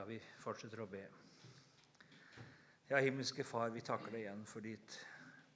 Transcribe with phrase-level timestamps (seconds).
[0.00, 1.02] Ja, vi fortsetter å be.
[2.88, 4.94] Ja, himmelske Far, vi takker deg igjen for ditt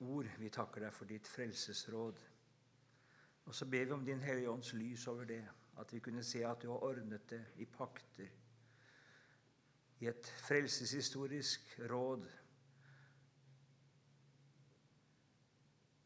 [0.04, 0.28] ord.
[0.36, 2.20] Vi takker deg for ditt frelsesråd.
[3.48, 5.40] Og så ber vi om Din Hellige Ånds lys over det,
[5.80, 8.28] at vi kunne se at du har ordnet det i pakter,
[10.04, 12.28] i et frelseshistorisk råd,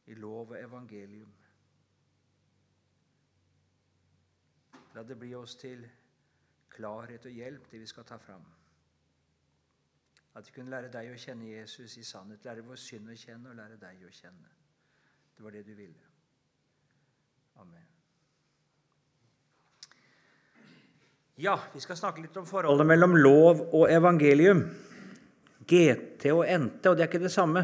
[0.07, 1.35] i lov og evangelium.
[4.95, 5.91] La det bli oss til
[6.73, 8.45] klarhet og hjelp, det vi skal ta fram.
[10.39, 13.51] At vi kunne lære deg å kjenne Jesus i sannhet, lære vår synd å kjenne
[13.51, 14.53] og lære deg å kjenne.
[15.37, 16.05] Det var det du ville.
[17.59, 17.87] Amen.
[21.39, 24.65] Ja, vi skal snakke litt om forholdet mellom lov og evangelium.
[25.69, 27.63] GT og NT, og det er ikke det samme.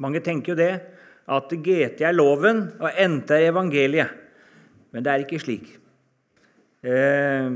[0.00, 0.70] Mange tenker jo det,
[1.26, 4.14] at GT er loven, og NT er evangeliet.
[4.92, 5.72] Men det er ikke slik.
[6.86, 7.50] Eh,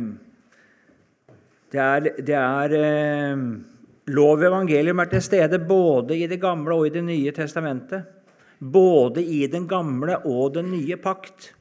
[1.71, 3.43] det er, det er eh,
[4.11, 8.17] Lov og evangelium er til stede både i Det gamle og i Det nye testamentet.
[8.61, 11.53] Både i den gamle og den nye pakt.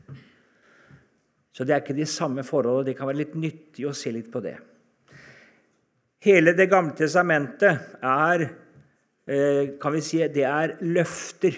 [1.53, 2.89] Så det er ikke de samme forholdene.
[2.89, 4.57] Det kan være litt nyttig å se litt på det.
[6.25, 11.55] Hele Det gamle testamentet er eh, kan vi si, det er løfter.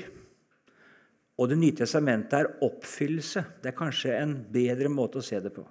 [1.39, 3.45] Og Det nye testamentet er oppfyllelse.
[3.63, 5.63] Det er kanskje en bedre måte å se det på.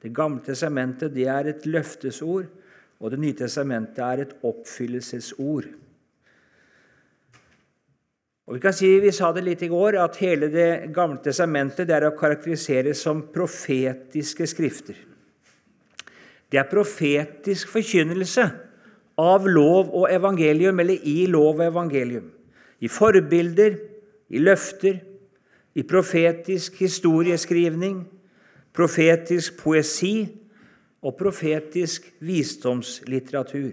[0.00, 2.48] Det gamle testamentet det er et løftesord,
[3.00, 5.64] og Det nye testamentet er et oppfyllelsesord.
[8.46, 11.86] Og Vi kan si, vi sa det litt i går, at hele Det gamle testamentet
[11.86, 14.96] det er å karakteriseres som profetiske skrifter.
[16.50, 18.50] Det er profetisk forkynnelse
[19.18, 22.30] av lov og evangelium, eller i lov og evangelium.
[22.80, 23.76] I forbilder,
[24.30, 24.98] i løfter,
[25.74, 28.02] i profetisk historieskrivning,
[28.76, 30.28] profetisk poesi
[31.02, 33.72] og profetisk visdomslitteratur.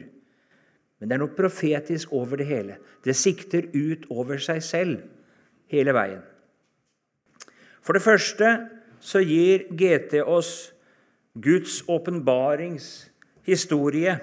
[1.00, 2.76] Men det er noe profetisk over det hele.
[3.06, 4.98] Det sikter ut over seg selv
[5.72, 6.22] hele veien.
[7.86, 8.70] For det første
[9.00, 10.74] så gir GT oss
[11.38, 14.20] Guds åpenbaringshistorie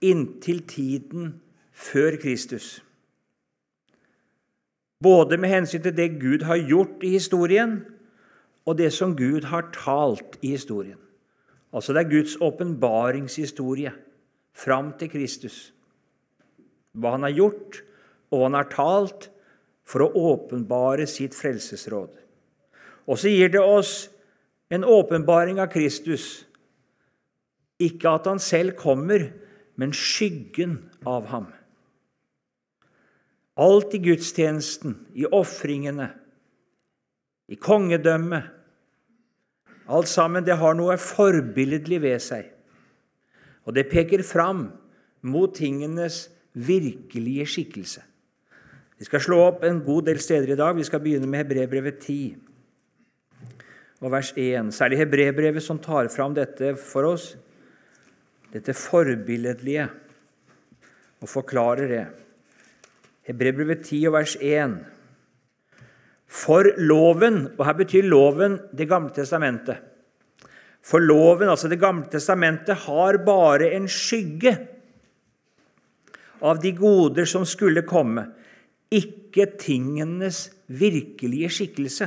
[0.00, 1.42] inntil tiden
[1.72, 2.84] før Kristus.
[5.02, 7.84] Både med hensyn til det Gud har gjort i historien,
[8.68, 10.98] og det som Gud har talt i historien.
[11.72, 13.94] Altså det er Guds åpenbaringshistorie
[14.56, 15.72] fram til Kristus.
[16.92, 17.82] Hva han har gjort,
[18.28, 19.28] og hva han har talt
[19.88, 22.12] for å åpenbare sitt frelsesråd.
[23.08, 24.10] Og så gir det oss
[24.68, 26.44] en åpenbaring av Kristus.
[27.80, 29.30] Ikke at han selv kommer,
[29.80, 30.76] men skyggen
[31.08, 31.46] av ham.
[33.58, 36.10] Alt i gudstjenesten, i ofringene,
[37.48, 38.57] i kongedømmet,
[39.88, 42.50] Alt sammen det har noe forbilledlig ved seg.
[43.64, 44.68] Og det peker fram
[45.24, 48.02] mot tingenes virkelige skikkelse.
[48.98, 50.76] Vi skal slå opp en god del steder i dag.
[50.76, 52.36] Vi skal begynne med Hebrebrevet 10
[54.02, 54.72] og vers 1.
[54.74, 57.32] Særlig Hebrebrevet som tar fram dette for oss,
[58.52, 59.88] dette forbilledlige,
[61.18, 62.04] og forklarer det.
[63.28, 64.78] Hebrebrevet 10 og vers 1.
[66.28, 69.80] For loven Og her betyr loven Det gamle testamentet.
[70.84, 74.54] For loven, altså Det gamle testamentet, har bare en skygge
[76.40, 78.22] av de goder som skulle komme,
[78.94, 82.06] ikke tingenes virkelige skikkelse.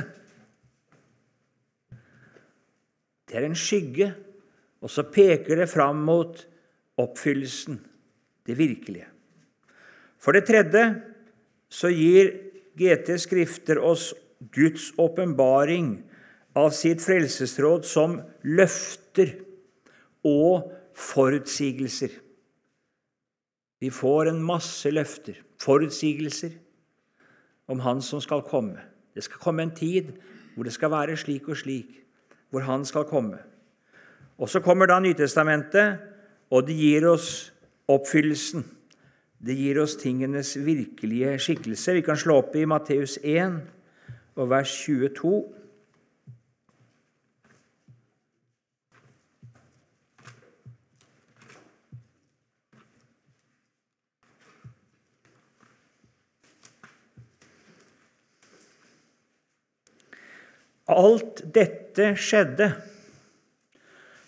[3.28, 4.08] Det er en skygge,
[4.80, 6.40] og så peker det fram mot
[7.00, 7.76] oppfyllelsen,
[8.48, 9.06] det virkelige.
[10.16, 10.86] For det tredje
[11.72, 12.32] så gir
[12.78, 14.12] GT skrifter oss
[14.52, 16.02] Guds åpenbaring
[16.58, 19.34] av sitt frelsesråd som løfter
[20.26, 22.10] og forutsigelser.
[23.82, 26.52] Vi får en masse løfter, forutsigelser,
[27.68, 28.78] om Han som skal komme.
[29.14, 30.12] Det skal komme en tid
[30.54, 32.02] hvor det skal være slik og slik,
[32.50, 33.38] hvor Han skal komme.
[34.38, 35.98] Og Så kommer da Nytestamentet,
[36.50, 37.52] og det gir oss
[37.88, 38.64] oppfyllelsen
[39.42, 41.96] det gir oss tingenes virkelige skikkelse.
[41.98, 43.58] Vi kan slå opp i Matteus 1
[44.38, 45.42] og vers 22.
[60.92, 62.70] Alt dette skjedde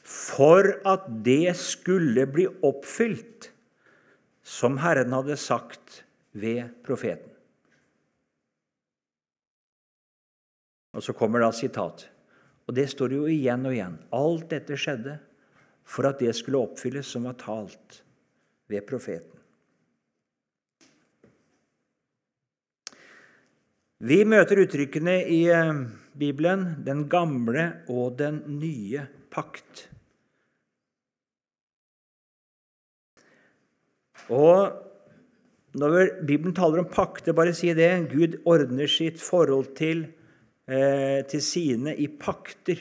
[0.02, 3.53] for at det skulle bli oppfylt
[4.44, 6.02] som Herren hadde sagt
[6.36, 7.30] ved profeten.
[10.94, 12.06] Og så kommer da sitat.
[12.68, 13.96] Og det står jo igjen og igjen.
[14.14, 15.16] Alt dette skjedde
[15.84, 18.02] for at det skulle oppfylles som var talt
[18.70, 19.30] ved profeten.
[24.04, 25.82] Vi møter uttrykkene i eh,
[26.12, 29.93] Bibelen 'den gamle og den nye pakt'.
[34.32, 34.84] Og
[35.74, 40.06] når Bibelen taler om pakter, bare si det Gud ordner sitt forhold til,
[40.68, 42.78] eh, til sine i pakter,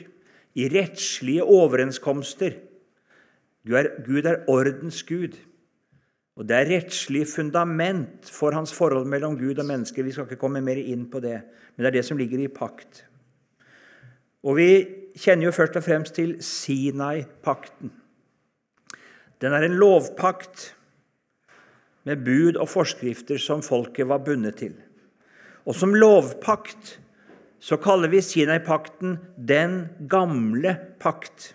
[0.55, 2.53] i rettslige overenskomster.
[3.65, 5.37] Gud er, Gud er ordens Gud.
[6.35, 10.03] Og Det er rettslig fundament for hans forhold mellom Gud og mennesker.
[10.03, 11.41] Vi skal ikke komme mer inn på det,
[11.75, 13.05] men det er det som ligger i pakt.
[14.43, 17.91] Og Vi kjenner jo først og fremst til Sinai-pakten.
[19.41, 20.75] Den er en lovpakt
[22.03, 24.75] med bud og forskrifter som folket var bundet til.
[25.63, 26.97] Og som lovpakt
[27.63, 31.53] så kaller vi Sinai-pakten den gamle pakt.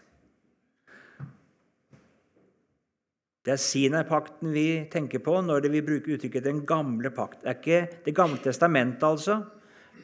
[3.44, 7.42] Det er Sinai-pakten vi tenker på når vi bruker uttrykket 'den gamle pakt'.
[7.42, 9.42] Det er ikke Det gamle testamentet, altså,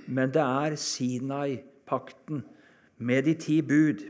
[0.07, 2.45] men det er Sinai-pakten
[2.99, 4.05] med de ti bud.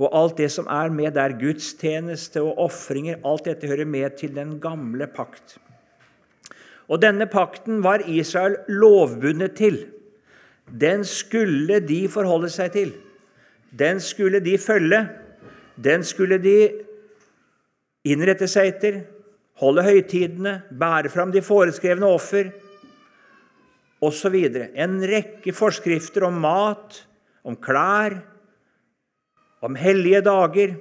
[0.00, 4.32] Og alt det som er med der, gudstjeneste og ofringer, alt dette hører med til
[4.36, 5.58] den gamle pakt.
[6.88, 9.84] Og denne pakten var Israel lovbundet til.
[10.80, 12.94] Den skulle de forholde seg til.
[13.70, 15.04] Den skulle de følge.
[15.76, 16.56] Den skulle de
[18.08, 18.98] innrette seg etter,
[19.60, 22.50] holde høytidene, bære fram de foreskrevne offer
[24.00, 24.36] osv.
[24.74, 27.02] En rekke forskrifter om mat,
[27.44, 28.16] om klær,
[29.60, 30.74] om hellige dager,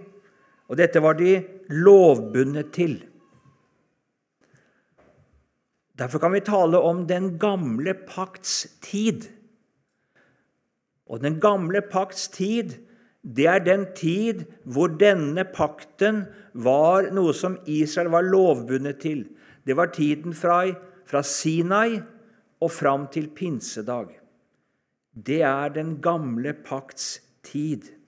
[0.69, 1.39] og dette var de
[1.69, 2.99] lovbundet til.
[5.99, 9.25] Derfor kan vi tale om den gamle pakts tid.
[11.09, 12.77] Og den gamle pakts tid,
[13.23, 16.23] det er den tid hvor denne pakten
[16.53, 19.25] var noe som Israel var lovbundet til.
[19.67, 20.61] Det var tiden fra,
[21.05, 21.99] fra Sinai
[22.61, 24.15] og fram til pinsedag.
[25.11, 27.98] Det er den gamle pakts tid.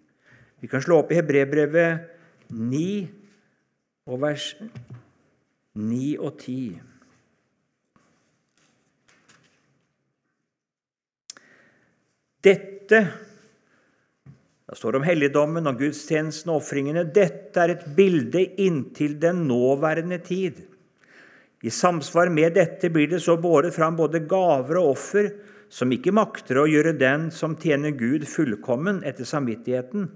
[0.62, 2.86] Vi kan slå opp i Hebrebrevet 9
[4.12, 4.52] og vers
[5.74, 6.56] 9 og 10.
[12.46, 13.02] Dette
[14.72, 17.02] da står det om helligdommen og gudstjenesten og ofringene.
[17.04, 20.62] Dette er et bilde inntil den nåværende tid.
[21.62, 25.28] I samsvar med dette blir det så båret fram både gaver og offer
[25.68, 30.08] som ikke makter å gjøre den som tjener Gud, fullkommen etter samvittigheten,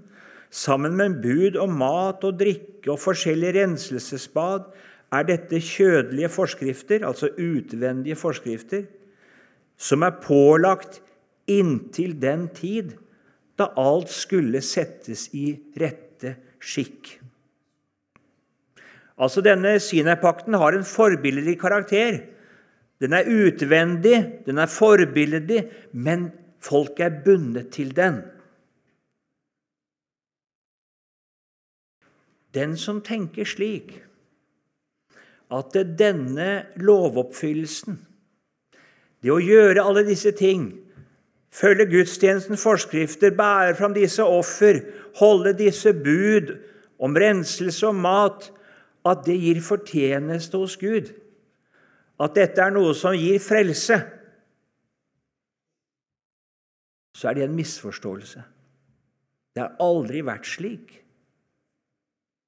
[0.56, 4.70] Sammen med bud om mat og drikke og forskjellige renselsesbad
[5.12, 8.86] er dette kjødelige forskrifter, altså utvendige forskrifter,
[9.76, 11.02] som er pålagt
[11.46, 12.94] inntil den tid
[13.60, 15.50] da alt skulle settes i
[15.80, 17.18] rette skikk.
[19.16, 22.18] Altså Denne Sinai-pakten har en forbilledlig karakter.
[23.00, 24.18] Den er utvendig,
[24.48, 25.62] den er forbilledlig,
[25.92, 26.30] men
[26.60, 28.20] folk er bundet til den.
[32.56, 33.98] Den som tenker slik
[35.52, 38.00] at denne lovoppfyllelsen,
[39.22, 40.70] det å gjøre alle disse ting,
[41.54, 44.80] følge gudstjenestens forskrifter, bære fram disse offer,
[45.20, 46.56] holde disse bud
[46.98, 48.50] om renselse og mat,
[49.06, 51.12] at det gir fortjeneste hos Gud,
[52.18, 54.00] at dette er noe som gir frelse,
[57.16, 58.42] så er det en misforståelse.
[59.56, 61.05] Det har aldri vært slik.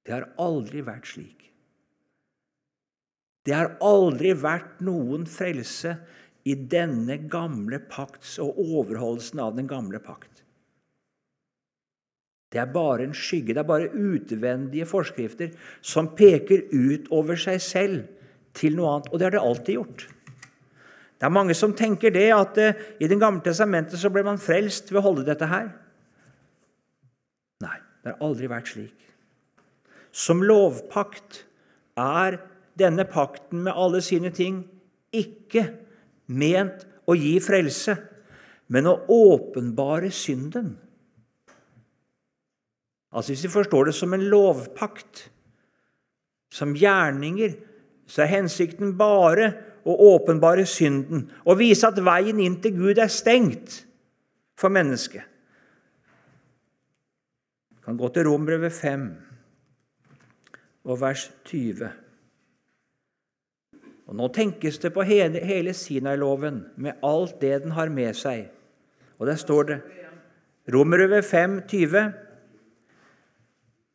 [0.09, 1.43] Det har aldri vært slik.
[3.45, 5.93] Det har aldri vært noen frelse
[6.49, 10.41] i denne gamle pakts og overholdelsen av den gamle pakt.
[12.49, 15.53] Det er bare en skygge, det er bare utvendige forskrifter
[15.85, 18.07] som peker ut over seg selv
[18.57, 19.11] til noe annet.
[19.13, 20.07] Og det har det alltid gjort.
[21.19, 24.41] Det er mange som tenker det at uh, i Det gamle testamentet så ble man
[24.41, 25.69] frelst ved å holde dette her.
[27.61, 29.08] Nei, det har aldri vært slik.
[30.19, 31.43] Som lovpakt
[31.99, 32.39] er
[32.79, 34.61] denne pakten med alle sine ting
[35.15, 35.63] ikke
[36.35, 37.95] ment å gi frelse,
[38.69, 40.73] men å åpenbare synden.
[43.09, 45.29] Altså Hvis vi forstår det som en lovpakt,
[46.53, 47.55] som gjerninger,
[48.09, 49.51] så er hensikten bare
[49.85, 53.83] å åpenbare synden og vise at veien inn til Gud er stengt
[54.57, 55.23] for mennesket.
[57.69, 59.05] Vi kan gå til Rombrevet 5
[60.85, 61.89] og vers 20.
[64.09, 68.47] Og Nå tenkes det på hele, hele Sinai-loven med alt det den har med seg.
[69.19, 69.79] Og der står det
[70.73, 72.13] Romerøve 5, 20.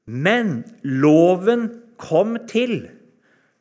[0.06, 2.88] Men loven kom til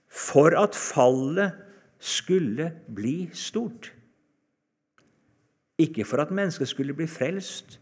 [0.09, 1.53] for at fallet
[1.99, 3.93] skulle bli stort.
[5.77, 7.79] Ikke for at mennesket skulle bli frelst,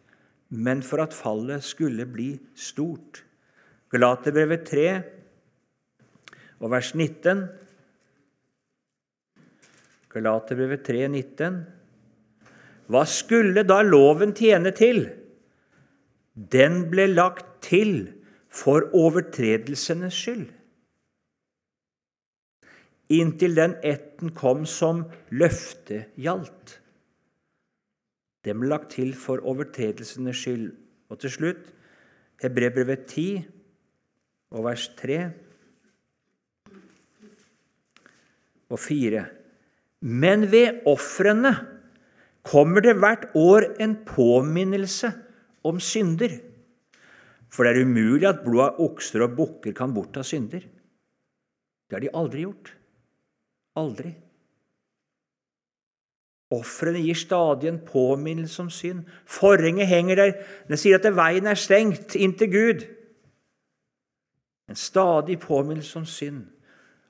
[0.50, 3.24] men for at fallet skulle bli stort.
[3.92, 5.02] Galaterbrevet 3
[6.62, 7.46] og vers 19.
[10.12, 11.62] Galaterbrevet 3, 19.
[12.92, 15.06] Hva skulle da loven tjene til?
[16.34, 17.96] Den ble lagt til
[18.52, 20.50] for overtredelsenes skyld.
[23.12, 26.78] Inntil den etten kom som løftet gjaldt.
[28.46, 30.70] Den ble lagt til for overtredelsenes skyld.
[31.12, 31.72] Og til slutt
[32.42, 33.26] Hebrebrevet 10
[34.56, 35.18] og vers 3
[38.72, 39.26] og 4.
[40.02, 41.54] Men ved ofrene
[42.48, 45.12] kommer det hvert år en påminnelse
[45.68, 46.40] om synder.
[47.52, 50.64] For det er umulig at blod av okser og bukker kan bortta synder.
[50.64, 52.72] Det har de aldri gjort.
[53.78, 54.14] Aldri.
[56.52, 59.04] Ofrene gir stadig en påminnelse om synd.
[59.28, 60.34] Forhenget henger der.
[60.68, 62.88] Den sier at veien er stengt inn til Gud.
[64.72, 66.46] En stadig påminnelse om synd.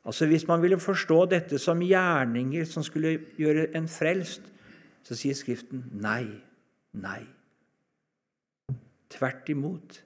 [0.06, 4.42] Altså Hvis man ville forstå dette som gjerninger som skulle gjøre en frelst,
[5.06, 6.26] så sier Skriften nei,
[6.94, 7.22] nei.
[9.12, 10.00] Tvert imot.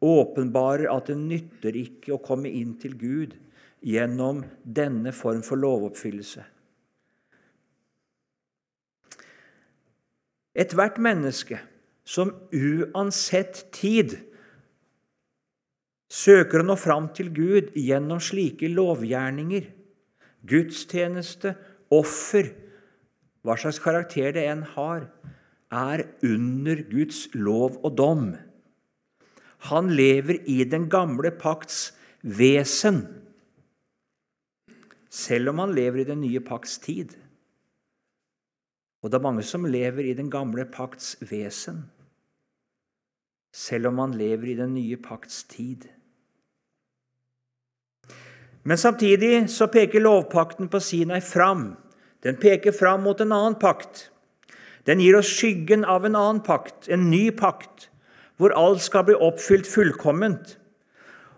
[0.00, 3.36] Åpenbarer at det nytter ikke å komme inn til Gud
[3.84, 6.44] gjennom denne form for lovoppfyllelse.
[10.60, 11.60] Ethvert menneske
[12.04, 14.16] som uansett tid
[16.10, 19.68] søker å nå fram til Gud gjennom slike lovgjerninger,
[20.50, 21.54] gudstjeneste,
[21.94, 22.50] offer,
[23.46, 25.06] hva slags karakter det enn har,
[25.70, 28.26] er under Guds lov og dom.
[29.70, 33.04] Han lever i den gamle pakts vesen,
[35.10, 37.14] selv om han lever i den nye pakts tid.
[39.00, 41.84] Og det er mange som lever i den gamle pakts vesen,
[43.52, 45.88] selv om man lever i den nye pakts tid.
[48.62, 51.76] Men samtidig så peker lovpakten på Sinai fram.
[52.22, 54.10] Den peker fram mot en annen pakt.
[54.84, 57.88] Den gir oss skyggen av en annen pakt, en ny pakt,
[58.36, 60.56] hvor alt skal bli oppfylt fullkomment.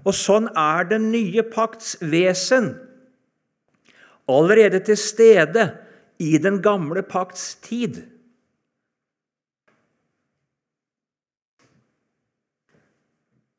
[0.02, 2.72] Og sånn er den nye pakts vesen
[4.30, 5.66] allerede til stede
[6.22, 8.02] i den gamle pakts tid.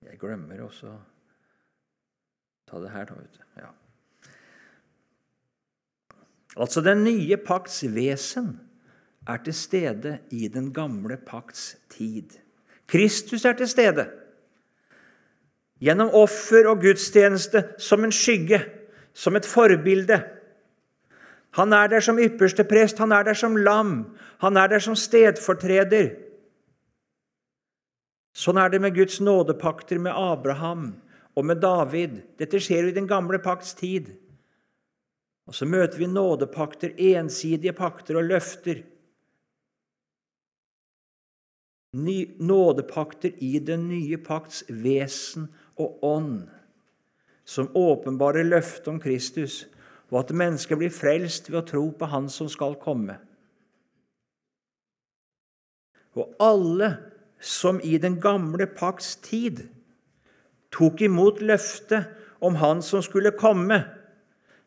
[0.03, 0.95] Jeg glemmer også
[2.73, 3.13] ta det her, da.
[3.13, 3.61] vet du.
[3.61, 3.69] Ja.
[6.57, 8.55] Altså, den nye pakts vesen
[9.27, 12.39] er til stede i den gamle pakts tid.
[12.87, 14.09] Kristus er til stede
[15.83, 18.61] gjennom offer og gudstjeneste som en skygge,
[19.13, 20.21] som et forbilde.
[21.59, 24.95] Han er der som ypperste prest, han er der som lam, han er der som
[24.95, 26.13] stedfortreder.
[28.33, 31.02] Sånn er det med Guds nådepakter med Abraham
[31.35, 32.19] og med David.
[32.39, 34.13] Dette skjer jo i den gamle pakts tid.
[35.49, 38.83] Og så møter vi nådepakter, ensidige pakter og løfter.
[41.93, 46.47] Nådepakter i den nye pakts vesen og ånd,
[47.45, 49.63] som åpenbare løftet om Kristus
[50.13, 53.17] og at mennesket blir frelst ved å tro på Han som skal komme.
[56.13, 56.91] Og alle
[57.41, 59.63] som i den gamle pakts tid
[60.73, 62.09] tok imot løftet
[62.43, 63.83] om Han som skulle komme,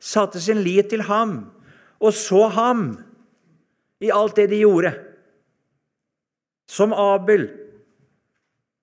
[0.01, 1.51] satte sin lit til ham
[2.01, 2.89] og så ham
[4.01, 4.93] i alt det de gjorde.
[6.69, 7.49] Som Abel,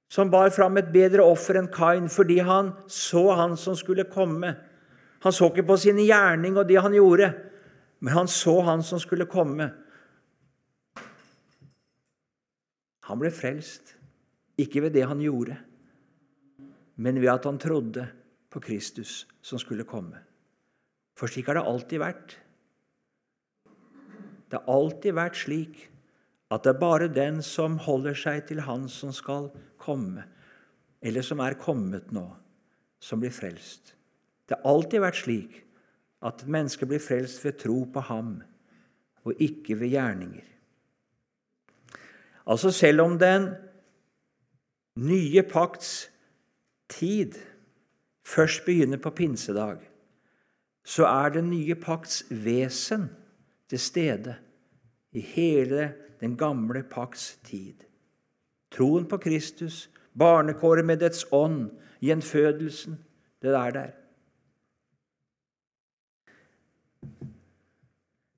[0.10, 4.56] som bar fram et bedre offer enn Kain fordi han så han som skulle komme
[5.24, 7.30] han så ikke på sin gjerning og det han gjorde,
[8.04, 9.70] men han så han som skulle komme.
[13.08, 13.96] Han ble frelst,
[14.60, 15.56] ikke ved det han gjorde,
[16.96, 18.06] men ved at han trodde
[18.54, 20.20] på Kristus som skulle komme.
[21.18, 22.38] For slik har det alltid vært.
[24.50, 25.82] Det har alltid vært slik
[26.54, 29.50] at det er bare den som holder seg til Han som skal
[29.82, 30.26] komme,
[31.02, 32.28] eller som er kommet nå,
[33.02, 33.96] som blir frelst.
[34.46, 35.60] Det har alltid vært slik
[36.24, 38.36] at et menneske blir frelst ved tro på ham,
[39.26, 40.46] og ikke ved gjerninger.
[42.46, 43.54] Altså selv om den
[45.00, 46.13] nye pakts
[46.90, 47.40] tid
[48.26, 49.78] først begynner på pinsedag,
[50.84, 53.10] så er den nye pakts vesen
[53.70, 54.36] til stede
[55.12, 57.74] i hele den gamle pakts tid.
[58.72, 61.72] Troen på Kristus barnekåret med dets ånd,
[62.02, 62.98] gjenfødelsen.
[63.42, 63.92] Det er der.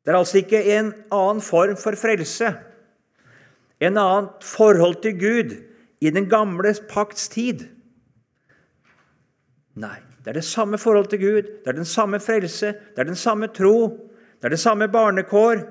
[0.06, 2.52] Det er altså ikke en annen form for frelse,
[3.82, 5.56] en annet forhold til Gud
[6.02, 7.66] i den gamle pakts tid.
[9.76, 13.10] Nei, det er det samme forhold til Gud, det er den samme frelse, det er
[13.10, 13.90] den samme tro,
[14.40, 15.66] det er det samme barnekår.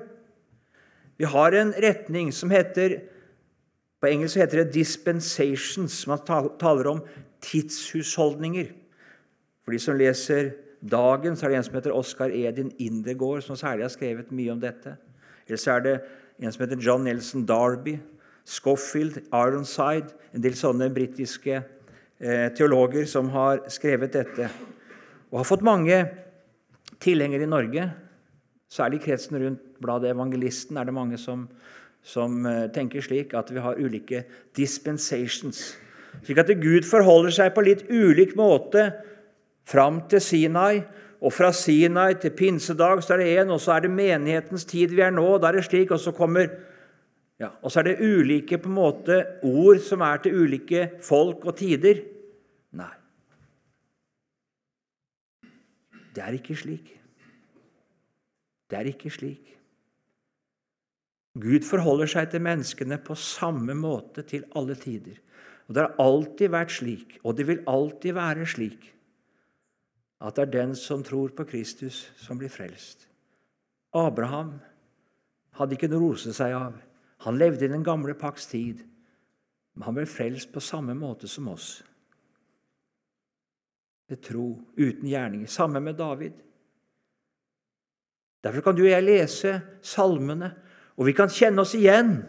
[1.17, 2.99] Vi har en retning som heter
[4.01, 5.87] På engelsk heter det 'dispensations'.
[5.87, 7.01] som Man taler om
[7.41, 8.65] tidshusholdninger.
[9.63, 10.51] For de som leser
[10.91, 14.51] Dagen, så er det en som heter Oskar Edin Indegård, som særlig har skrevet mye
[14.51, 14.97] om dette.
[15.47, 16.01] Eller så er det
[16.39, 17.97] en som heter John Nelson Darby,
[18.45, 21.63] Scofield, Ironside En del sånne britiske
[22.15, 24.47] teologer som har skrevet dette.
[25.31, 25.97] Og har fått mange
[27.03, 27.89] tilhengere i Norge.
[28.71, 31.45] Særlig kretsen rundt bladet Evangelisten er det mange som,
[32.03, 34.23] som eh, tenker slik at vi har ulike
[34.57, 35.75] dispensations.
[36.25, 38.89] Slik at Gud forholder seg på litt ulik måte
[39.67, 40.85] fram til Sinai.
[41.25, 44.93] Og fra Sinai til pinsedag så er det én, og så er det menighetens tid
[44.95, 45.37] vi er nå.
[45.39, 46.51] Da er det slik, og så kommer
[47.39, 51.43] ja, Og så er det ulike på en måte ord som er til ulike folk
[51.43, 51.99] og tider.
[52.79, 52.93] Nei.
[56.15, 56.93] Det er ikke slik.
[58.71, 59.51] Det er ikke slik.
[61.35, 65.19] Gud forholder seg til menneskene på samme måte til alle tider.
[65.67, 68.91] Og Det har alltid vært slik, og det vil alltid være slik
[70.21, 73.09] at det er den som tror på Kristus, som blir frelst.
[73.93, 74.55] Abraham
[75.59, 76.77] hadde ikke noe å rose seg av.
[77.23, 78.83] Han levde i den gamle pakts tid,
[79.75, 81.79] men han ble frelst på samme måte som oss.
[84.09, 85.49] Ved tro, uten gjerninger.
[85.49, 86.35] Samme med David.
[88.45, 90.51] Derfor kan du og jeg lese salmene,
[90.95, 92.19] og vi kan kjenne oss igjen.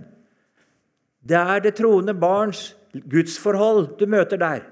[1.21, 2.71] Det er det troende barns
[3.05, 4.65] gudsforhold du møter der.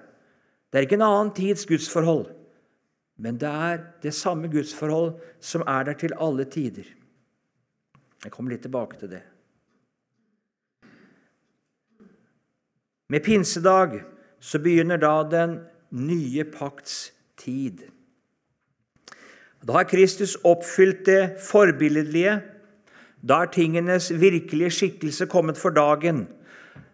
[0.71, 2.31] Det er ikke en annen tids gudsforhold.
[3.21, 6.89] Men det er det samme gudsforhold som er der til alle tider.
[8.25, 9.23] Jeg kommer litt tilbake til det.
[13.09, 14.03] Med pinsedag
[14.41, 15.59] så begynner da den
[15.91, 17.85] nye pakts tid.
[19.65, 22.41] Da har Kristus oppfylt det forbilledlige.
[23.25, 26.27] Da er tingenes virkelige skikkelse kommet for dagen.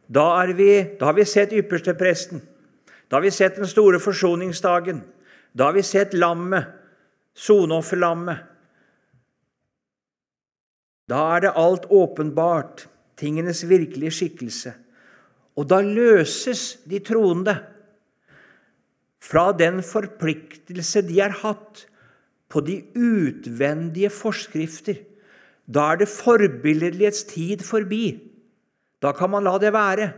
[0.07, 2.43] Da, vi, da har vi sett ypperstepresten.
[3.11, 5.03] Da har vi sett den store forsoningsdagen.
[5.53, 6.65] Da har vi sett lammet,
[7.35, 8.47] soneofferlammet.
[11.11, 12.87] Da er det alt åpenbart,
[13.19, 14.75] tingenes virkelige skikkelse.
[15.61, 17.53] Og da løses de troende
[19.21, 21.85] fra den forpliktelse de har hatt
[22.51, 25.03] på de utvendige forskrifter.
[25.71, 28.17] Da er det forbilledlighets tid forbi.
[29.05, 30.09] Da kan man la det være.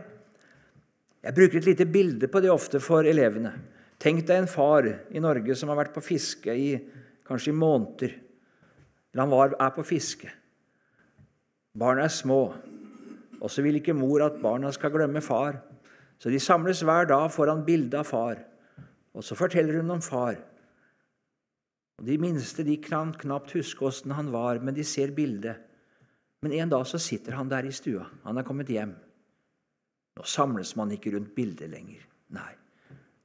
[1.23, 3.51] Jeg bruker et lite bilde på det ofte for elevene.
[4.01, 6.71] Tenk deg en far i Norge som har vært på fiske i
[7.27, 8.15] kanskje i måneder.
[9.13, 10.31] Eller han var, er på fiske.
[11.77, 12.41] Barna er små,
[13.43, 15.59] og så vil ikke mor at barna skal glemme far.
[16.17, 18.39] Så de samles hver dag foran bildet av far,
[19.13, 20.39] og så forteller hun om far.
[21.99, 25.59] Og De minste de kan knapt huske åssen han var, men de ser bildet.
[26.41, 28.07] Men en dag så sitter han der i stua.
[28.23, 28.95] Han er kommet hjem.
[30.17, 32.01] Nå samles man ikke rundt bildet lenger.
[32.35, 32.51] Nei.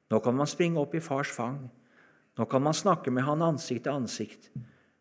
[0.09, 1.65] Nå kan man springe opp i fars fang.
[2.39, 4.51] Nå kan man snakke med han ansikt til ansikt.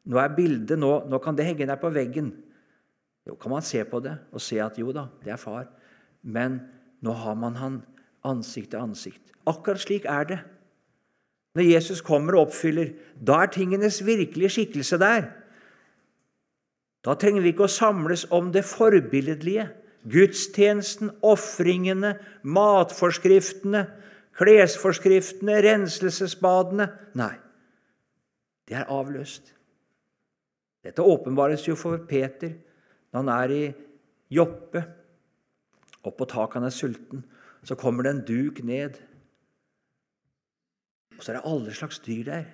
[0.08, 2.32] Nå er bildet nå, nå kan det henge der på veggen.
[3.28, 5.68] Jo, kan man se på det og se at jo da, det er far.
[6.24, 6.62] Men
[7.04, 7.82] nå har man han
[8.28, 9.34] ansikt til ansikt.
[9.48, 10.40] Akkurat slik er det.
[11.56, 15.30] Når Jesus kommer og oppfyller, da er tingenes virkelige skikkelse der.
[17.06, 19.70] Da trenger vi ikke å samles om det forbilledlige.
[20.08, 22.13] Gudstjenesten, ofringene,
[22.44, 23.88] matforskriftene,
[24.38, 26.86] klesforskriftene, renselsesbadene
[27.18, 27.34] Nei,
[28.70, 29.50] det er avløst.
[30.86, 32.54] Dette åpenbares jo for Peter
[33.12, 33.63] når han er i
[34.36, 34.84] Joppe.
[36.08, 37.24] på taket han er sulten.
[37.63, 38.96] Så kommer det en duk ned.
[41.17, 42.46] Og så er det alle slags dyr der.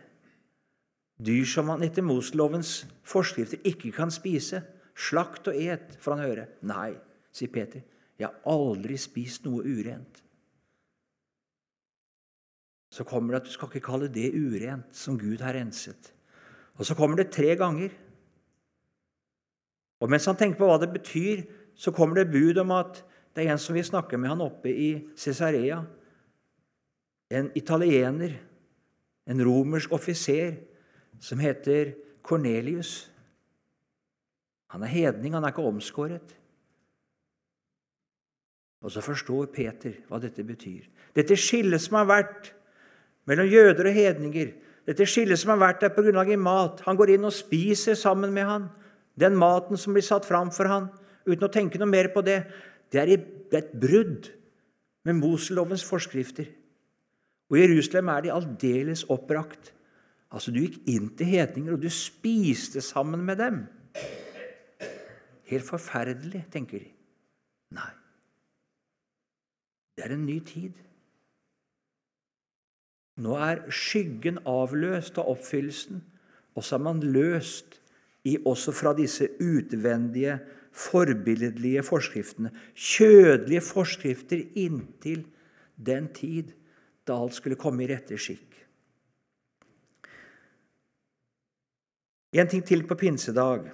[1.21, 4.63] Dyr som man etter Moselovens forskrifter ikke kan spise.
[4.95, 6.47] Slakt og et, får han høre.
[6.61, 6.95] Nei,
[7.31, 7.85] sier Peter.
[8.17, 10.23] Jeg har aldri spist noe urent
[12.93, 16.11] så kommer det at du skal ikke kalle det urent, som Gud har renset.
[16.77, 17.93] Og så kommer det tre ganger.
[20.03, 21.45] Og mens han tenker på hva det betyr,
[21.79, 22.99] så kommer det bud om at
[23.33, 25.79] det er en som vil snakke med han oppe i Cesarea.
[27.33, 28.35] En italiener,
[29.25, 30.59] en romersk offiser,
[31.23, 33.07] som heter Kornelius.
[34.75, 36.35] Han er hedning, han er ikke omskåret.
[38.83, 40.89] Og så forstår Peter hva dette betyr.
[41.15, 42.51] Dette skillet som har vært
[43.29, 44.51] mellom jøder og hedninger,
[44.83, 47.95] dette skillet som har vært der på grunnlag av mat Han går inn og spiser
[47.95, 48.65] sammen med han.
[49.19, 50.89] Den maten som blir satt fram for han,
[51.27, 52.39] uten å tenke noe mer på det,
[52.91, 54.29] det er et brudd
[55.05, 56.49] med Moselovens forskrifter.
[57.51, 59.73] Og I Jerusalem er de aldeles oppbrakt.
[60.33, 63.67] Altså, Du gikk inn til hedninger, og du spiste sammen med dem.
[65.45, 66.89] Helt forferdelig, tenker de.
[67.77, 67.91] Nei.
[69.93, 70.73] Det er en ny tid.
[73.21, 76.01] Nå er skyggen avløst av oppfyllelsen,
[76.57, 77.77] og så er man løst
[78.23, 80.39] i, også fra disse utvendige,
[80.73, 82.51] forbilledlige forskriftene.
[82.73, 85.25] Kjødelige forskrifter inntil
[85.77, 86.53] den tid
[87.07, 88.49] da alt skulle komme i rette skikk.
[92.33, 93.67] En ting til på pinsedag.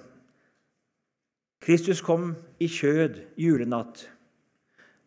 [1.64, 4.02] Kristus kom i kjød julenatt.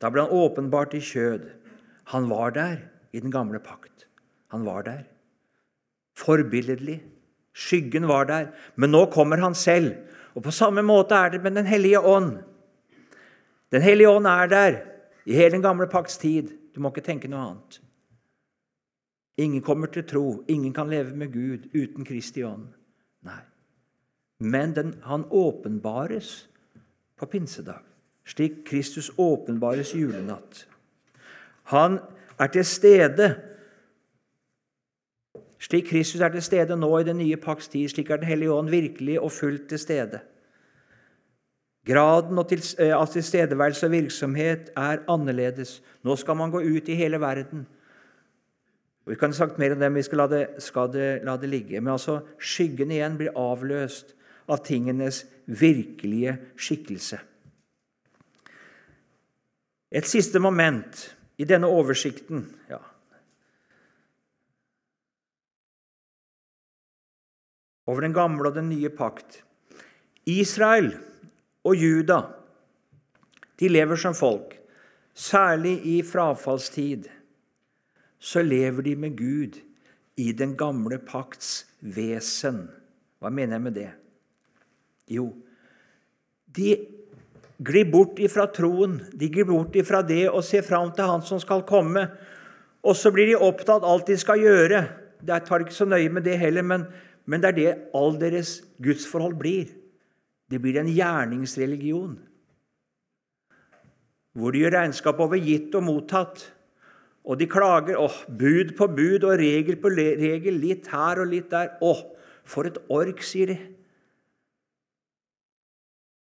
[0.01, 1.45] Da ble han åpenbart i kjød.
[2.13, 2.81] Han var der
[3.13, 4.07] i den gamle pakt.
[4.53, 5.03] Han var der.
[6.17, 7.01] Forbilledlig.
[7.53, 8.49] Skyggen var der.
[8.75, 9.93] Men nå kommer han selv.
[10.33, 12.37] Og på samme måte er det med Den hellige ånd.
[13.71, 14.81] Den hellige ånd er der
[15.25, 16.51] i hele den gamle pakts tid.
[16.75, 17.79] Du må ikke tenke noe annet.
[19.37, 22.67] Ingen kommer til tro, ingen kan leve med Gud uten Kristi ånd.
[23.25, 23.41] Nei.
[24.39, 26.47] Men den, han åpenbares
[27.17, 27.81] på pinsedag
[28.25, 30.67] slik Kristus åpenbares julenatt.
[31.71, 31.99] Han
[32.39, 33.29] er til stede
[35.63, 38.51] slik Kristus er til stede nå i den nye pakts tid, slik er Den hellige
[38.51, 40.19] ånd virkelig og fullt til stede.
[41.87, 45.81] Graden eh, av tilstedeværelse og virksomhet er annerledes.
[46.03, 47.65] Nå skal man gå ut i hele verden.
[49.05, 51.35] Vi kan ha sagt mer om det, men vi skal la det, skal det, la
[51.37, 51.81] det ligge.
[51.81, 54.15] Men altså, skyggen igjen blir avløst
[54.47, 57.19] av tingenes virkelige skikkelse.
[59.91, 61.03] Et siste moment
[61.37, 62.79] i denne oversikten ja.
[67.87, 69.41] Over den gamle og den nye pakt.
[70.29, 70.93] Israel
[71.63, 72.21] og Juda
[73.59, 74.57] de lever som folk.
[75.13, 77.05] Særlig i frafallstid
[78.23, 79.59] så lever de med Gud
[80.17, 82.65] i den gamle pakts vesen.
[83.19, 83.89] Hva mener jeg med det?
[85.11, 85.29] Jo,
[86.55, 86.75] de
[87.63, 88.97] glir bort ifra troen.
[89.13, 92.07] De glir bort ifra det og ser fram til Han som skal komme.
[92.83, 94.83] Og så blir de opptatt av alt de skal gjøre.
[95.23, 96.87] Jeg tar ikke så nøye med det heller, men,
[97.25, 99.69] men det er det all deres gudsforhold blir.
[100.51, 102.17] Det blir en gjerningsreligion.
[104.33, 106.43] Hvor de gjør regnskap over gitt og mottatt.
[107.23, 111.47] Og de klager åh, bud på bud og regel på regel, litt her og litt
[111.53, 111.77] der.
[111.85, 112.03] Åh,
[112.43, 113.57] for et ork, sier de.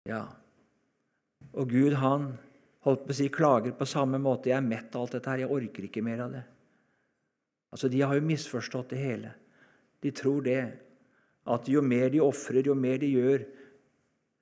[0.08, 0.24] Ja,
[1.52, 2.32] og Gud han
[2.86, 4.48] holdt på å si, klager på samme måte.
[4.48, 5.44] 'Jeg er mett av alt dette her.
[5.44, 6.46] Jeg orker ikke mer av det.'
[7.72, 9.34] Altså, De har jo misforstått det hele.
[10.02, 10.78] De tror det,
[11.48, 13.44] at jo mer de ofrer, jo mer de gjør,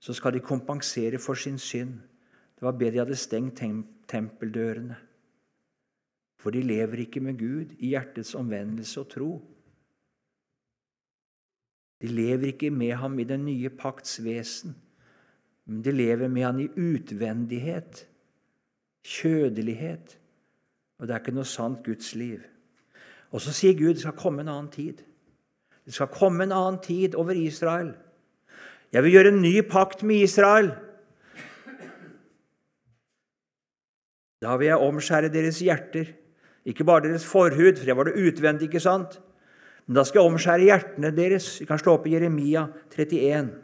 [0.00, 1.98] så skal de kompensere for sin synd.
[2.56, 3.62] Det var bedre de hadde stengt
[4.08, 4.96] tempeldørene.
[6.40, 9.30] For de lever ikke med Gud i hjertets omvendelse og tro.
[12.02, 14.76] De lever ikke med ham i den nye pakts vesen.
[15.66, 18.04] Men de lever med ham i utvendighet,
[19.04, 20.18] kjødelighet.
[20.98, 22.44] Og det er ikke noe sant Guds liv.
[23.34, 25.02] Og så sier Gud det skal komme en annen tid.
[25.86, 27.92] Det skal komme en annen tid over Israel.
[28.92, 30.72] Jeg vil gjøre en ny pakt med Israel.
[34.42, 36.10] Da vil jeg omskjære deres hjerter,
[36.66, 39.20] ikke bare deres forhud, for det var det utvendig, ikke sant?
[39.86, 41.48] Men da skal jeg omskjære hjertene deres.
[41.60, 43.54] Vi kan slå opp i Jeremia 31.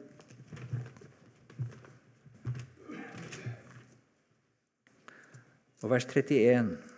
[5.82, 6.91] og vers 31.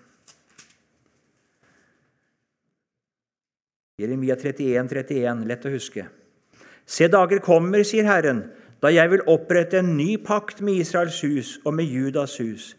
[3.95, 6.09] Jeremia 31, 31, lett å huske.
[6.83, 8.41] Se, dager kommer, sier Herren,
[8.83, 12.73] da jeg vil opprette en ny pakt med Israels hus og med Judas hus.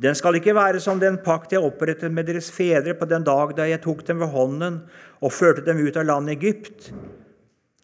[0.00, 3.52] Den skal ikke være som den pakt jeg opprettet med deres fedre på den dag
[3.58, 4.80] da jeg tok dem ved hånden
[5.20, 6.88] og førte dem ut av landet Egypt.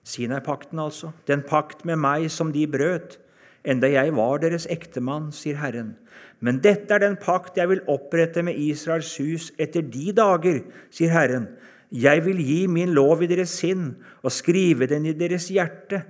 [0.00, 1.12] Sinai-pakten, altså.
[1.28, 3.18] Den pakt med meg som de brøt,
[3.60, 5.98] enda jeg var deres ektemann, sier Herren.
[6.40, 11.12] Men dette er den pakt jeg vil opprette med Israels hus etter de dager, sier
[11.12, 11.50] Herren.
[11.90, 16.05] Jeg vil gi min lov i deres sinn og skrive den i deres hjerte.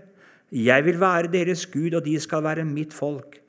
[0.53, 3.40] Jeg vil være deres Gud, og de skal være mitt folk.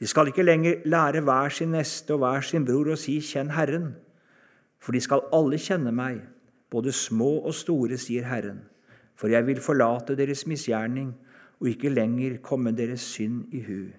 [0.00, 3.50] De skal ikke lenger lære hver sin neste og hver sin bror å si 'Kjenn
[3.50, 3.96] Herren',
[4.78, 6.20] for de skal alle kjenne meg,
[6.70, 8.62] både små og store, sier Herren.
[9.14, 11.14] For jeg vil forlate deres misgjerning
[11.60, 13.90] og ikke lenger komme deres synd i hu.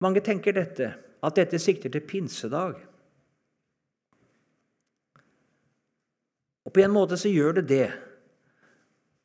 [0.00, 2.80] Mange tenker dette at dette sikter til pinsedag.
[6.66, 7.88] Og på en måte så gjør det det.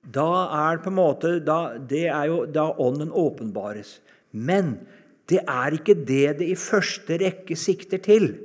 [0.02, 0.28] Da
[0.70, 4.00] er på en måte, da, Det er jo da Ånden åpenbares.
[4.32, 4.80] Men
[5.30, 8.38] det er ikke det det i første rekke sikter til.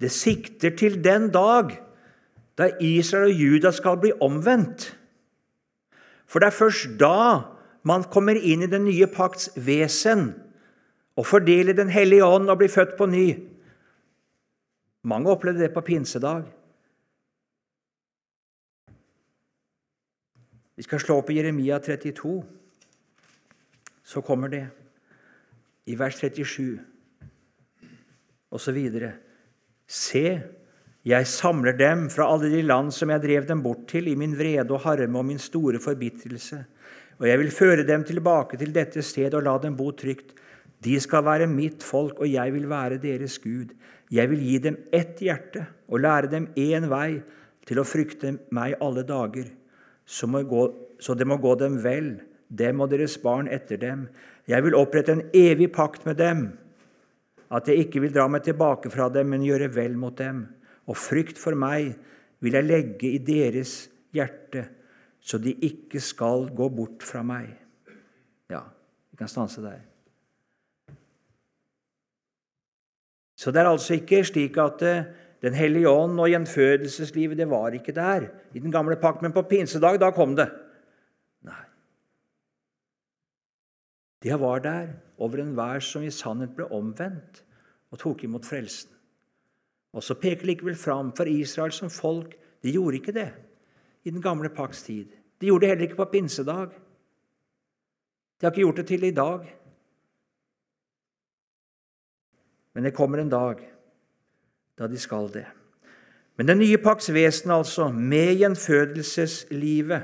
[0.00, 1.76] Det sikter til den dag
[2.58, 4.96] da Israel og Juda skal bli omvendt.
[6.26, 7.52] For det er først da
[7.86, 10.32] man kommer inn i den nye pakts vesen
[11.16, 13.26] og fordele Den hellige ånd og bli født på ny.
[15.06, 16.44] Mange opplevde det på pinsedag.
[20.76, 22.34] Vi skal slå opp i Jeremia 32.
[24.04, 24.66] Så kommer det
[25.86, 26.76] i vers 37
[28.50, 29.12] og så videre.
[29.86, 30.24] Se,
[31.06, 34.34] jeg samler dem fra alle de land som jeg drev dem bort til, i min
[34.38, 36.64] vrede og harme og min store forbitrelse.
[37.18, 40.34] Og jeg vil føre dem tilbake til dette sted og la dem bo trygt.
[40.86, 43.74] De skal være mitt folk, og jeg vil være deres Gud.
[44.12, 47.22] Jeg vil gi dem ett hjerte og lære dem én vei
[47.66, 49.48] til å frykte meg alle dager,
[50.06, 52.12] så, det må gå dem vel,
[52.46, 54.04] dem og deres barn etter dem.
[54.46, 56.44] Jeg vil opprette en evig pakt med dem,
[57.50, 60.44] at jeg ikke vil dra meg tilbake fra dem, men gjøre vel mot dem
[60.86, 61.96] og frykt for meg
[62.44, 64.68] vil jeg legge i deres hjerte,
[65.18, 67.50] så de ikke skal gå bort fra meg.
[68.50, 68.62] Ja,
[69.10, 69.82] vi kan stanse der.
[73.36, 75.06] Så det er altså ikke slik at eh,
[75.44, 78.24] Den hellige ånd og gjenfødelseslivet det var ikke der
[78.56, 80.46] i den gamle pakt, men på pinsedag, da kom det.
[81.44, 81.60] Nei.
[84.24, 87.42] Det var der over enhver som i sannhet ble omvendt
[87.92, 88.90] og tok imot frelsen.
[89.92, 92.32] Og så peker likevel fram for Israel som folk.
[92.64, 93.28] De gjorde ikke det
[94.04, 95.12] i den gamle pakts tid.
[95.40, 96.72] De gjorde det heller ikke på pinsedag.
[98.36, 99.46] De har ikke gjort det til i dag.
[102.76, 103.60] Men det kommer en dag
[104.76, 105.46] da de skal det.
[106.36, 110.02] Men den nye pakts vesen, altså, med gjenfødelseslivet,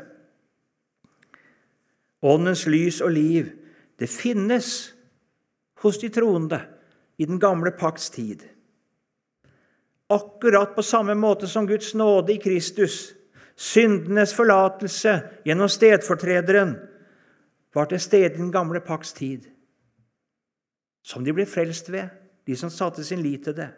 [2.22, 3.50] åndens lys og liv,
[4.00, 4.94] det finnes
[5.84, 6.62] hos de troende
[7.20, 8.40] i den gamle pakts tid.
[10.08, 13.12] Akkurat på samme måte som Guds nåde i Kristus,
[13.52, 16.72] syndenes forlatelse gjennom stedfortrederen,
[17.74, 19.44] var til stede i den gamle pakts tid.
[21.04, 22.08] Som de ble frelst ved,
[22.46, 23.68] de som satte sin lit til det.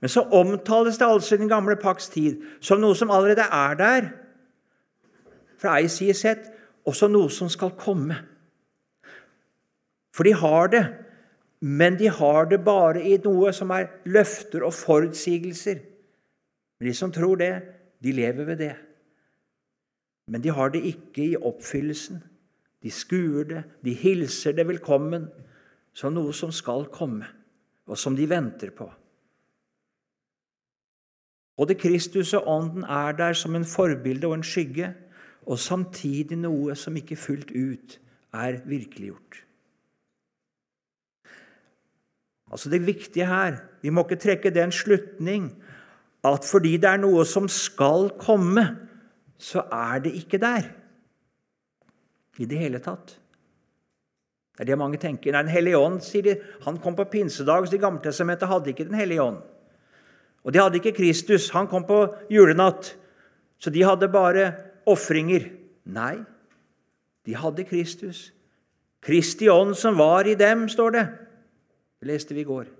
[0.00, 3.78] Men så omtales det altså i den gamle pakks tid som noe som allerede er
[3.78, 4.10] der,
[5.62, 6.48] fra ei side sett,
[6.86, 8.16] og som noe som skal komme.
[10.12, 10.82] For de har det
[11.62, 15.78] men de har det bare i noe som er løfter og forutsigelser.
[16.80, 17.52] Men de som tror det,
[18.02, 18.72] de lever ved det.
[20.26, 22.18] Men de har det ikke i oppfyllelsen.
[22.82, 25.28] De skuer det, de hilser det velkommen
[25.94, 27.28] som noe som skal komme,
[27.86, 28.88] og som de venter på.
[31.56, 34.94] Både Kristus og Ånden er der som en forbilde og en skygge,
[35.46, 37.98] og samtidig noe som ikke fullt ut
[38.32, 39.42] er virkeliggjort.
[42.52, 45.62] Altså Det viktige her Vi må ikke trekke den slutning
[46.24, 48.62] at fordi det er noe som skal komme,
[49.38, 50.68] så er det ikke der
[52.38, 53.16] i det hele tatt.
[54.62, 55.34] Er det mange tenker.
[55.34, 58.70] Nei, Den hellige ånd sier de, han kom på pinsedag, så De gamle testamentene hadde
[58.70, 59.40] ikke Den hellige ånd.
[60.44, 61.50] Og de hadde ikke Kristus.
[61.50, 61.98] Han kom på
[62.30, 62.94] julenatt,
[63.58, 64.52] så de hadde bare
[64.86, 65.48] ofringer.
[65.84, 66.22] Nei,
[67.26, 68.30] de hadde Kristus.
[69.02, 71.04] Kristi ånd som var i dem, står det.
[71.98, 72.70] Det leste vi i går.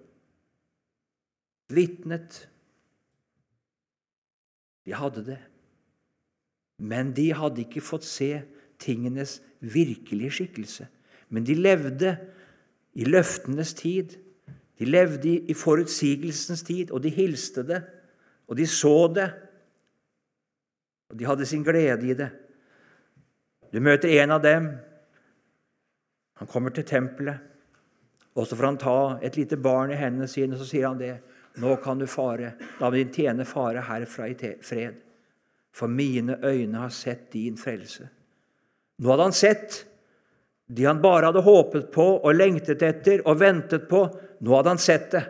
[1.74, 2.46] Vitnet.
[4.86, 5.40] De hadde det.
[6.78, 8.36] Men de hadde ikke fått se
[8.82, 10.86] tingenes virkelige skikkelse.
[11.32, 12.16] Men de levde
[12.92, 14.18] i løftenes tid.
[14.78, 17.80] De levde i forutsigelsens tid, og de hilste det,
[18.48, 19.28] og de så det.
[21.12, 22.28] Og de hadde sin glede i det.
[23.72, 24.68] Du møter en av dem.
[26.40, 27.48] Han kommer til tempelet.
[28.34, 31.00] Og så får han ta et lite barn i hendene sine, og så sier han
[31.00, 31.14] det.
[31.60, 32.54] Nå kan du fare.
[32.80, 35.00] La din tjene fare herfra i fred.
[35.72, 38.08] For mine øyne har sett din frelse.
[38.98, 39.82] Nå hadde han sett
[40.72, 44.06] de han bare hadde håpet på og lengtet etter og ventet på.
[44.40, 45.20] Nå hadde han sett det.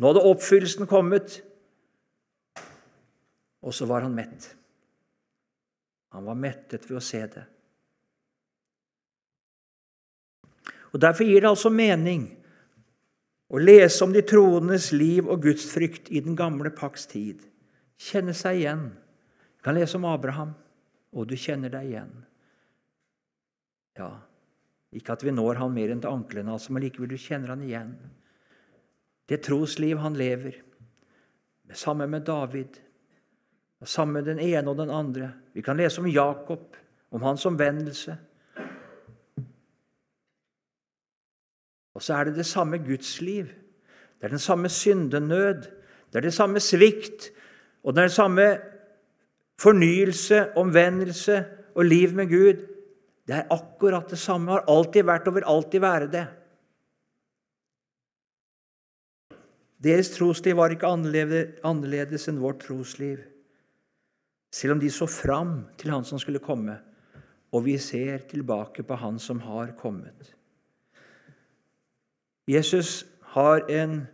[0.00, 1.34] Nå hadde oppfyllelsen kommet.
[3.60, 4.46] Og så var han mett.
[6.16, 7.42] Han var mettet ved å se det.
[10.94, 12.22] Og Derfor gir det altså mening
[13.52, 17.42] å lese om de troendes liv og gudsfrykt i den gamle pakks tid.
[18.00, 18.86] Kjenne seg igjen.
[19.58, 20.54] Du kan lese om Abraham,
[21.12, 22.16] og du kjenner deg igjen.
[24.00, 24.08] Ja,
[24.96, 27.64] Ikke at vi når han mer enn til anklene, altså, men likevel du kjenner han
[27.66, 27.92] igjen.
[29.28, 30.56] Det trosliv han lever,
[31.74, 32.78] sammen med David,
[33.84, 35.32] sammen med den ene og den andre.
[35.54, 36.76] Vi kan lese om Jakob,
[37.10, 38.16] om hans omvendelse.
[41.96, 43.46] Og så er det det samme gudsliv.
[44.16, 45.62] Det er den samme syndenød.
[46.12, 47.30] Det er det samme svikt.
[47.84, 48.58] Og det er den samme
[49.60, 52.75] fornyelse, omvendelse og liv med Gud.
[53.26, 54.52] Det er akkurat det samme.
[54.54, 56.26] Har alltid vært og vil alltid være det.
[59.82, 63.20] Deres trosliv var ikke annerledes enn vårt trosliv,
[64.50, 66.78] selv om de så fram til Han som skulle komme,
[67.52, 70.32] og vi ser tilbake på Han som har kommet.
[72.48, 74.06] Jesus har en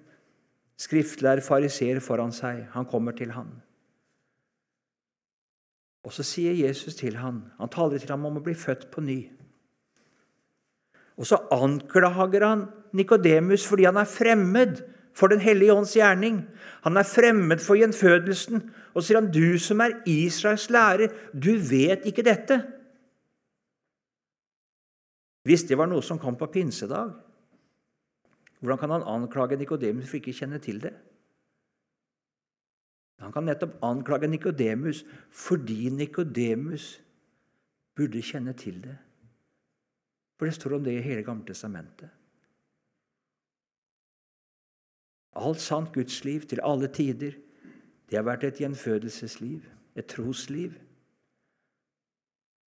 [0.80, 2.64] skriftlærer fariseer foran seg.
[2.72, 3.50] Han kommer til han.
[6.02, 9.04] Og så sier Jesus til ham han taler til ham om å bli født på
[9.04, 9.20] ny.
[11.20, 16.38] Og så anklager han Nikodemus fordi han er fremmed for Den hellige ånds gjerning.
[16.86, 18.62] Han er fremmed for gjenfødelsen.
[18.94, 22.62] Og så sier han, 'Du som er Israels lærer, du vet ikke dette.'
[25.44, 27.12] Hvis det var noe som kom på pinsedag,
[28.60, 30.94] hvordan kan han anklage Nikodemus for ikke å kjenne til det?
[33.22, 36.96] Han kan nettopp anklage Nikodemus fordi Nikodemus
[37.96, 38.96] burde kjenne til det.
[40.38, 42.10] For det står om det i hele Gamle testamentet.
[45.38, 47.36] Alt sant gudsliv til alle tider,
[48.10, 49.62] det har vært et gjenfødelsesliv,
[49.96, 50.74] et trosliv.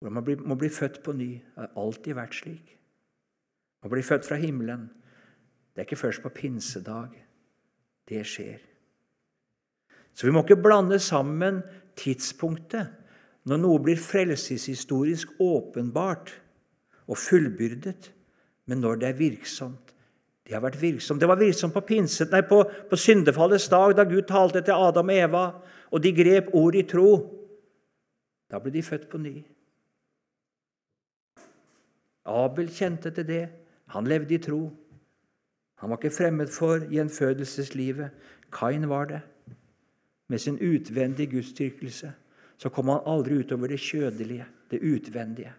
[0.01, 1.33] Hvor man må bli født på ny.
[1.33, 2.73] Det har alltid vært slik.
[3.83, 4.89] Man blir født fra himmelen.
[5.75, 7.13] Det er ikke først på pinsedag
[8.09, 8.76] det skjer.
[10.17, 11.61] Så vi må ikke blande sammen
[11.99, 12.95] tidspunktet
[13.47, 16.33] når noe blir frelseshistorisk åpenbart
[17.07, 18.09] og fullbyrdet,
[18.67, 19.93] men når det er virksomt.
[20.47, 21.21] Det har vært virksomt.
[21.21, 25.13] Det var virksomt på, pinset, nei, på, på syndefallets dag, da Gud talte til Adam
[25.13, 25.45] og Eva,
[25.91, 27.13] og de grep ord i tro.
[28.51, 29.37] Da ble de født på ny.
[32.27, 33.45] Abel kjente til det.
[33.95, 34.61] Han levde i tro.
[35.83, 38.15] Han var ikke fremmed for gjenfødelseslivet.
[38.55, 39.23] Kain var det.
[40.29, 42.13] Med sin utvendige gudsdyrkelse
[42.57, 45.53] så kom han aldri utover det kjødelige, det utvendige.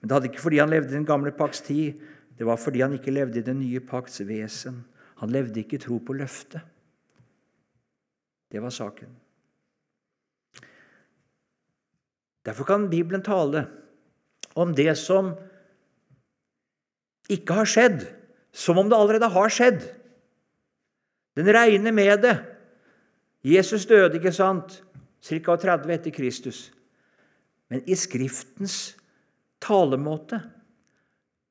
[0.00, 1.98] Men det hadde ikke fordi han levde i den gamle pakts tid,
[2.38, 4.84] det var fordi han ikke levde i den nye pakts vesen.
[5.18, 6.62] Han levde ikke i tro på løftet.
[8.48, 9.10] Det var saken.
[12.46, 13.66] Derfor kan Bibelen tale
[14.54, 15.34] om det som
[17.28, 18.06] ikke har skjedd,
[18.52, 19.82] som om det allerede har skjedd.
[21.36, 22.36] Den regner med det.
[23.48, 24.82] Jesus døde, ikke sant,
[25.24, 25.56] ca.
[25.56, 26.68] 30 etter Kristus.
[27.68, 28.96] Men i Skriftens
[29.60, 30.40] talemåte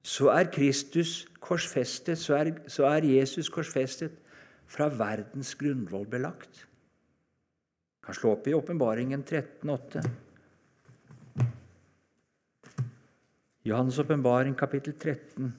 [0.08, 4.16] så er Kristus korsfestet, så er, så er Jesus korsfestet
[4.68, 6.66] fra verdens grunnvoll belagt.
[8.04, 10.04] Kan slå opp i Åpenbaringen 13,8.
[13.68, 15.52] Johannes' åpenbaring, kapittel 13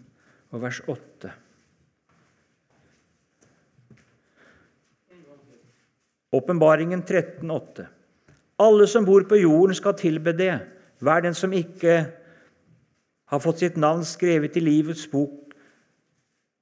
[0.50, 1.32] og vers 8.
[6.34, 7.86] Åpenbaringen 13,8.
[8.58, 10.54] Alle som bor på jorden, skal tilbe det.
[11.00, 11.94] Hver den som ikke
[13.28, 15.54] har fått sitt navn skrevet i livets bok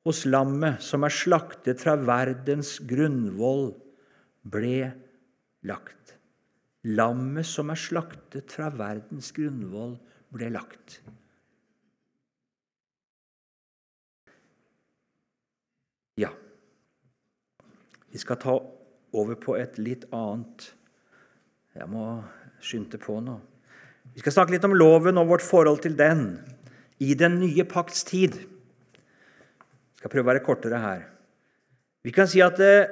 [0.07, 3.73] hos lammet, som er slaktet fra verdens grunnvoll,
[4.47, 4.93] ble
[5.67, 6.15] lagt.
[6.87, 9.97] Lammet som er slaktet fra verdens grunnvoll,
[10.31, 11.01] ble lagt.
[16.21, 16.31] Ja.
[18.13, 18.55] Vi skal ta
[19.14, 20.73] over på et litt annet
[21.77, 22.07] Jeg må
[22.64, 23.37] skynde på nå.
[24.14, 26.38] Vi skal snakke litt om loven og vårt forhold til den
[27.05, 28.38] i den nye pakts tid.
[28.38, 31.03] Jeg skal prøve å være kortere her.
[32.07, 32.88] Vi kan si at eh,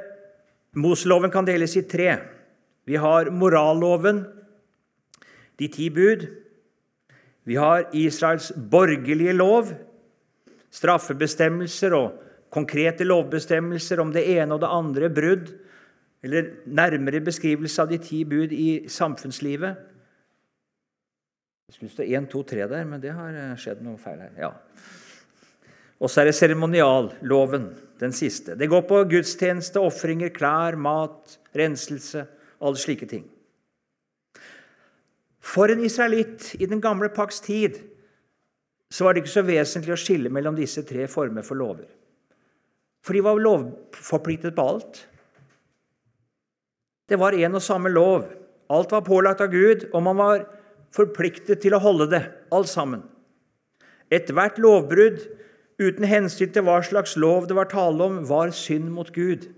[0.76, 2.18] Moseloven kan deles i tre.
[2.84, 4.24] Vi har moralloven,
[5.56, 6.26] de ti bud.
[7.46, 9.70] Vi har Israels borgerlige lov,
[10.74, 12.20] straffebestemmelser og
[12.54, 15.52] konkrete lovbestemmelser om det ene og det andre brudd,
[16.24, 19.76] eller nærmere beskrivelse av de ti bud i samfunnslivet.
[21.68, 24.32] Det skulle stå 1, 2, 3 der, men det har eh, skjedd noe feil her.
[24.40, 24.52] Ja.
[26.00, 27.70] Og så er det seremonialloven,
[28.00, 28.56] den siste.
[28.58, 32.24] Det går på gudstjeneste, ofringer, klær, mat, renselse,
[32.60, 33.24] alle slike ting.
[35.44, 37.78] For en israelitt i den gamle pakts tid
[38.92, 41.88] så var det ikke så vesentlig å skille mellom disse tre former for lover.
[43.04, 45.02] For de var lovforpliktet på alt.
[47.08, 48.28] Det var én og samme lov.
[48.72, 50.46] Alt var pålagt av Gud, og man var
[50.94, 52.22] forpliktet til å holde det,
[52.54, 53.02] alt sammen.
[54.14, 55.20] Ethvert lovbrudd
[55.82, 59.48] uten hensyn til hva slags lov det var tale om, var synd mot Gud.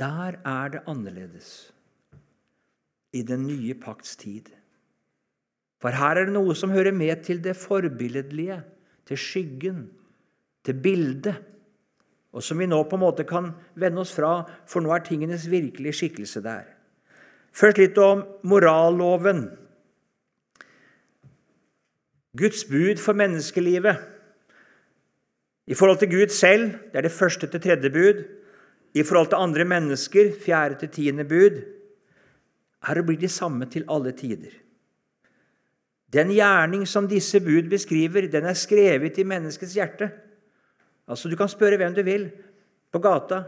[0.00, 1.70] Der er det annerledes
[3.14, 4.48] i den nye pakts tid.
[5.78, 8.62] For her er det noe som hører med til det forbilledlige,
[9.04, 9.84] til skyggen,
[10.64, 11.36] til bildet,
[12.34, 15.46] og som vi nå på en måte kan vende oss fra, for nå er tingenes
[15.50, 16.66] virkelige skikkelse der.
[17.54, 19.46] Først litt om moralloven.
[22.34, 24.00] Guds bud for menneskelivet.
[25.70, 28.24] I forhold til Gud selv, det er det første til tredje bud.
[28.94, 31.62] I forhold til andre mennesker, fjerde til tiende bud,
[32.84, 34.50] er å blir de samme til alle tider.
[36.14, 40.10] Den gjerning som disse bud beskriver, den er skrevet i menneskets hjerte.
[41.08, 42.30] Altså, Du kan spørre hvem du vil
[42.92, 43.44] på gata.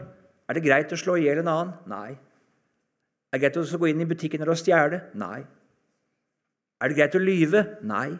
[0.47, 1.73] Er det greit å slå i hjel en annen?
[1.87, 2.11] Nei.
[3.31, 5.01] Er det greit å gå inn i butikken og stjele?
[5.13, 5.43] Nei.
[6.81, 7.63] Er det greit å lyve?
[7.81, 8.17] Nei.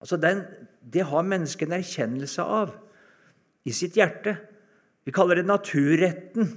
[0.00, 0.44] Altså, den,
[0.80, 2.72] Det har mennesket en erkjennelse av
[3.64, 4.38] i sitt hjerte.
[5.04, 6.48] Vi kaller det naturretten.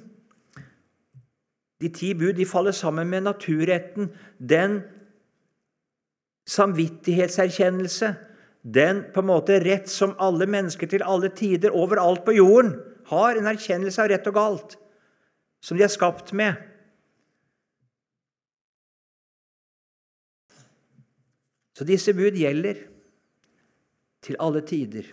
[1.82, 4.08] De ti bud de faller sammen med naturretten.
[4.40, 4.82] Den
[6.48, 8.16] samvittighetserkjennelse,
[8.64, 12.78] den på en måte rett som alle mennesker til alle tider overalt på jorden
[13.10, 14.78] har, en erkjennelse av rett og galt,
[15.64, 16.56] som de er skapt med.
[21.74, 22.80] Så disse bud gjelder
[24.24, 25.10] til alle tider.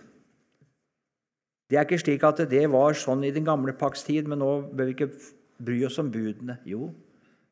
[1.67, 4.51] Det er ikke slik at det var sånn i den gamle pakks tid, men nå
[4.71, 5.11] bør vi ikke
[5.61, 6.59] bry oss om budene.
[6.67, 6.91] Jo,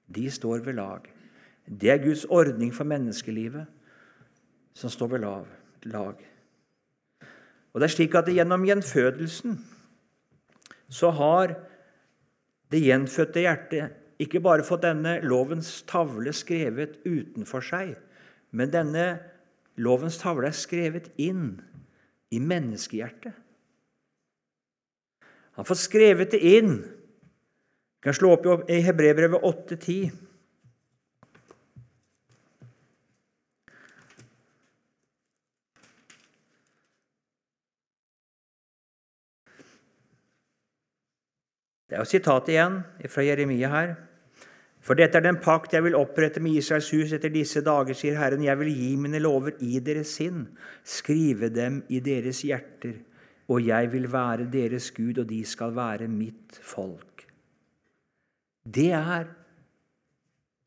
[0.08, 1.08] de står ved lag.
[1.70, 3.68] Det er Guds ordning for menneskelivet
[4.76, 5.59] som står ved lag.
[7.70, 9.60] Og det er slik at Gjennom gjenfødelsen
[10.90, 11.54] så har
[12.74, 17.94] det gjenfødte hjertet ikke bare fått denne lovens tavle skrevet utenfor seg,
[18.52, 19.06] men denne
[19.80, 21.62] lovens tavle er skrevet inn
[22.34, 23.32] i menneskehjertet.
[25.60, 26.76] Han får skrevet det inn.
[28.00, 30.29] Vi kan slå opp i Hebrebrevet 8,10.
[41.90, 42.80] Det er jo sitatet igjen
[43.10, 43.98] fra Jeremia her.
[44.80, 48.16] For dette er den pakt jeg vil opprette med Israels hus etter disse dager, sier
[48.16, 48.46] Herren.
[48.46, 50.46] Jeg vil gi mine lover i deres sinn,
[50.88, 52.96] skrive dem i deres hjerter
[53.50, 57.26] og jeg vil være deres Gud, og de skal være mitt folk.
[58.64, 59.36] Det er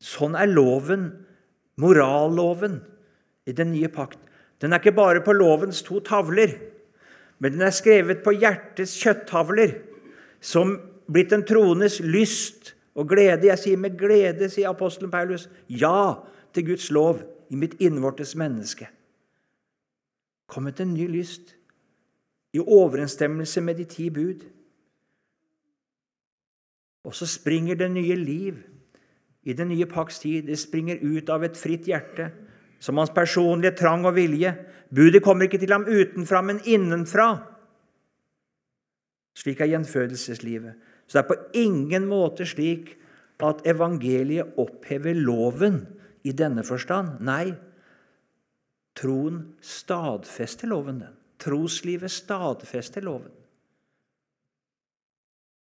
[0.03, 1.05] Sånn er loven,
[1.79, 2.81] moralloven,
[3.47, 4.17] i den nye pakt.
[4.59, 6.57] Den er ikke bare på lovens to tavler,
[7.39, 9.77] men den er skrevet på hjertets kjøtttavler,
[10.43, 10.75] som
[11.07, 13.47] blitt en troendes lyst og glede.
[13.47, 16.23] Jeg sier med glede, sier apostelen Paulus, ja
[16.53, 18.87] til Guds lov i mitt innvortes menneske.
[20.47, 21.55] Kommet en ny lyst
[22.53, 24.43] i overensstemmelse med de ti bud.
[27.03, 28.61] Og så springer det nye liv
[29.43, 30.43] i den nye pakks tid.
[30.47, 32.29] Det springer ut av et fritt hjerte,
[32.79, 34.53] som hans personlige trang og vilje.
[34.93, 37.31] Budet kommer ikke til ham utenfra, men innenfra.
[39.35, 40.73] Slik er gjenfødelseslivet.
[41.13, 42.95] Så det er på ingen måte slik
[43.45, 45.83] at evangeliet opphever loven
[46.25, 47.19] i denne forstand.
[47.21, 47.51] Nei,
[48.97, 51.13] troen stadfester loven, den.
[51.37, 53.29] Troslivet stadfester loven.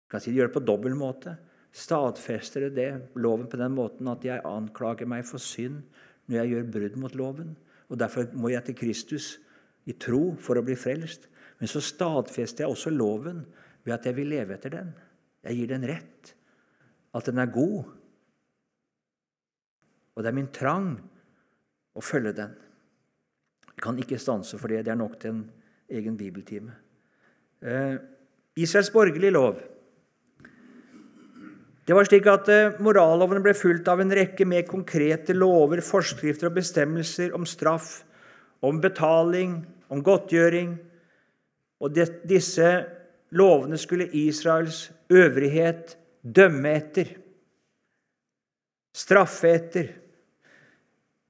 [0.03, 1.37] Jeg kan si de gjør det på dobbel måte.
[1.71, 5.85] Stadfester det loven på den måten at jeg anklager meg for synd
[6.27, 7.55] når jeg gjør brudd mot loven.
[7.87, 9.37] Og Derfor må jeg til Kristus
[9.87, 11.31] i tro for å bli frelst.
[11.63, 13.45] Men så stadfester jeg også loven
[13.85, 14.97] ved at jeg vil leve etter den.
[15.45, 16.33] Jeg gir den rett.
[17.15, 17.87] At den er god.
[20.15, 20.91] Og det er min trang
[21.95, 22.53] å følge den.
[23.69, 24.83] Jeg kan ikke stanse for det.
[24.85, 25.43] Det er nok til en
[25.95, 26.75] egen bibeltime.
[27.63, 27.95] Eh,
[28.59, 29.61] Israels borgerlige lov.
[31.87, 36.51] Det var slik at eh, Moralloven ble fulgt av en rekke mer konkrete lover, forskrifter
[36.51, 38.03] og bestemmelser om straff,
[38.61, 39.55] om betaling,
[39.89, 40.75] om godtgjøring.
[41.79, 41.95] Og
[42.29, 42.67] disse
[43.31, 47.11] lovene skulle Israels øvrighet dømme etter,
[48.95, 49.91] straffe etter.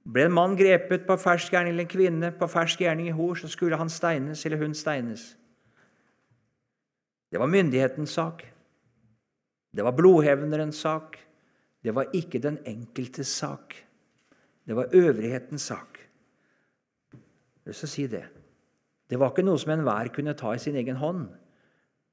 [0.10, 3.36] Ble en mann grepet på fersk gjerning eller en kvinne på fersk gjerning i hor,
[3.36, 5.36] så skulle han steines eller hun steines.
[7.30, 8.46] Det var myndighetens sak.
[9.76, 11.20] Det var blodhevnerens sak.
[11.84, 13.76] Det var ikke den enkeltes sak.
[14.66, 16.00] Det var øvrighetens sak.
[17.66, 18.26] Jeg vil si det.
[19.10, 21.28] Det var ikke noe som enhver kunne ta i sin egen hånd.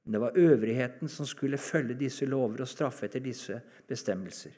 [0.07, 4.51] Det var øvrigheten som skulle følge disse lover og straffe etter disse bestemmelser.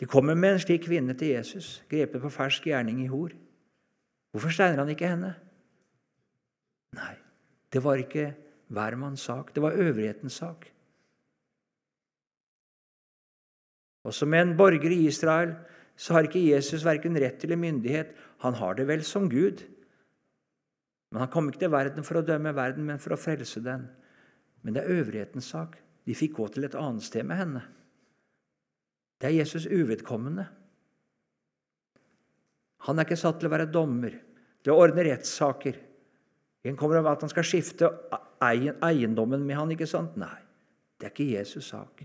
[0.00, 3.34] De kommer med en slik kvinne til Jesus, grepet på fersk gjerning i hor.
[4.32, 5.34] Hvorfor steiner han ikke henne?
[6.96, 7.14] Nei,
[7.72, 8.32] det var ikke
[8.72, 9.52] hvermanns sak.
[9.54, 10.66] Det var øvrighetens sak.
[14.04, 15.54] Også med en borger i Israel
[15.96, 18.10] så har ikke Jesus verken rett eller myndighet.
[18.42, 19.62] Han har det vel som Gud.
[21.14, 23.84] Men han kom ikke til verden for å dømme verden, men for å frelse den.
[24.66, 25.76] Men det er øvrighetens sak.
[26.02, 27.60] De fikk gå til et annet sted med henne.
[29.22, 30.48] Det er Jesus uvedkommende.
[32.88, 34.16] Han er ikke satt til å være dommer,
[34.58, 35.78] til å ordne rettssaker.
[36.66, 37.92] En kommer av at han skal skifte
[38.42, 40.18] eiendommen med han, ikke sant?
[40.18, 40.34] Nei,
[40.98, 42.02] det er ikke Jesus' sak.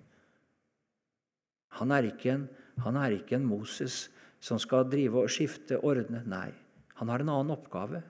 [1.82, 2.46] Han er ikke en,
[2.94, 4.06] er ikke en Moses
[4.38, 6.22] som skal drive og skifte, ordne.
[6.30, 6.54] Nei,
[7.02, 8.06] han har en annen oppgave.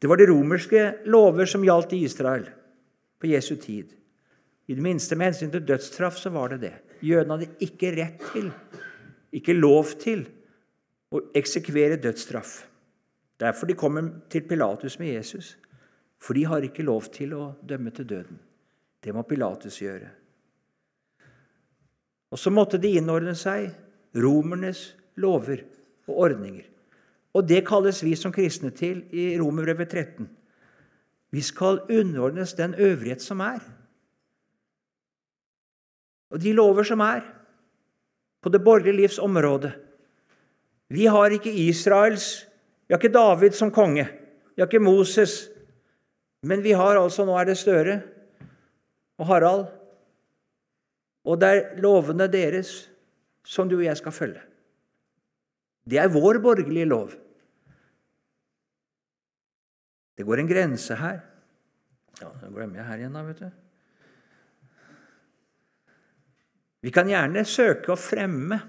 [0.00, 2.46] Det var de romerske lover som gjaldt i Israel
[3.20, 3.92] på Jesu tid.
[4.66, 6.74] I det minste med hensyn til dødsstraff så var det det.
[7.04, 8.48] Jødene hadde ikke rett til,
[9.36, 10.24] ikke lov til,
[11.10, 12.60] å eksekvere dødsstraff.
[13.40, 15.56] Derfor de kommer til Pilatus med Jesus.
[16.22, 18.38] For de har ikke lov til å dømme til døden.
[19.02, 20.10] Det må Pilatus gjøre.
[22.30, 23.72] Og så måtte de innordne seg
[24.14, 25.64] romernes lover
[26.06, 26.68] og ordninger.
[27.34, 30.28] Og det kalles vi som kristne til i Romerbrevet 13.
[31.30, 33.60] Vi skal underordnes den øvrighet som er.
[36.30, 37.22] Og de lover som er
[38.42, 39.72] på det borgerlige livs område.
[40.88, 42.46] Vi har ikke Israels
[42.88, 44.08] Vi har ikke David som konge.
[44.56, 45.48] Vi har ikke Moses.
[46.42, 48.00] Men vi har altså Nå er det Støre
[49.18, 49.66] og Harald.
[51.24, 52.90] Og det er lovene deres
[53.44, 54.40] som du og jeg skal følge.
[55.90, 57.14] Det er vår borgerlige lov.
[60.16, 61.22] Det går en grense her.
[62.20, 63.50] Ja, Nå glemmer jeg her igjen, da, vet du.
[66.84, 68.60] Vi kan gjerne søke å fremme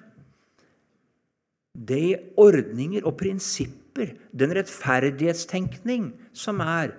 [1.71, 6.95] de ordninger og prinsipper, den rettferdighetstenkning som er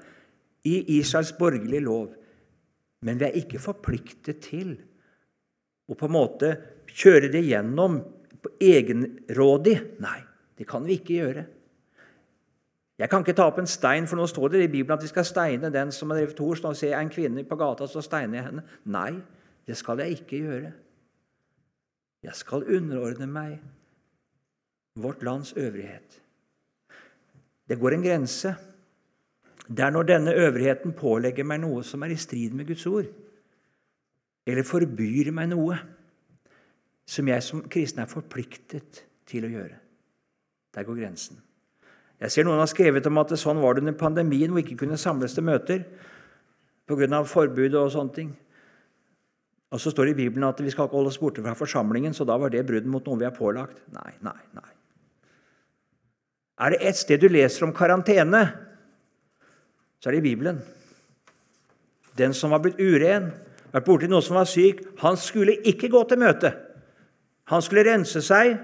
[0.69, 2.13] i Israels borgerlige lov.
[3.03, 4.75] Men vi er ikke forpliktet til
[5.91, 6.53] å på en måte
[6.93, 7.99] kjøre det gjennom
[8.61, 9.77] egenrådig.
[10.03, 10.21] Nei,
[10.59, 11.45] det kan vi ikke gjøre.
[12.99, 15.11] Jeg kan ikke ta opp en stein, for nå står det i Bibelen at vi
[15.11, 16.59] skal steine den som har drevet hor.
[16.63, 18.65] Nå ser jeg en kvinne på gata, så steiner jeg henne.
[18.95, 19.13] Nei,
[19.67, 20.73] det skal jeg ikke gjøre.
[22.23, 23.57] Jeg skal underordne meg
[25.03, 26.21] vårt lands øvrighet.
[27.69, 28.55] Det går en grense.
[29.67, 33.09] Det er når denne øvrigheten pålegger meg noe som er i strid med Guds ord,
[34.47, 35.79] eller forbyr meg noe
[37.13, 39.77] som jeg som kristen er forpliktet til å gjøre.
[40.73, 41.41] Der går grensen.
[42.23, 44.85] Jeg ser noen har skrevet om at det sånn var det under pandemien, hvor ikke
[44.85, 45.85] kunne samles til møter
[46.89, 47.25] pga.
[47.25, 48.31] forbud og sånne ting.
[49.73, 52.15] Og så står det i Bibelen at vi skal ikke holde oss borte fra forsamlingen,
[52.15, 53.81] så da var det brudd mot noe vi er pålagt.
[53.93, 54.71] Nei, nei, nei.
[56.61, 58.43] Er det et sted du leser om karantene,
[59.99, 60.61] så er det i Bibelen.
[62.17, 63.33] Den som var blitt uren,
[63.73, 66.53] vært borti noen som var syk, han skulle ikke gå til møte.
[67.53, 68.55] Han skulle rense seg.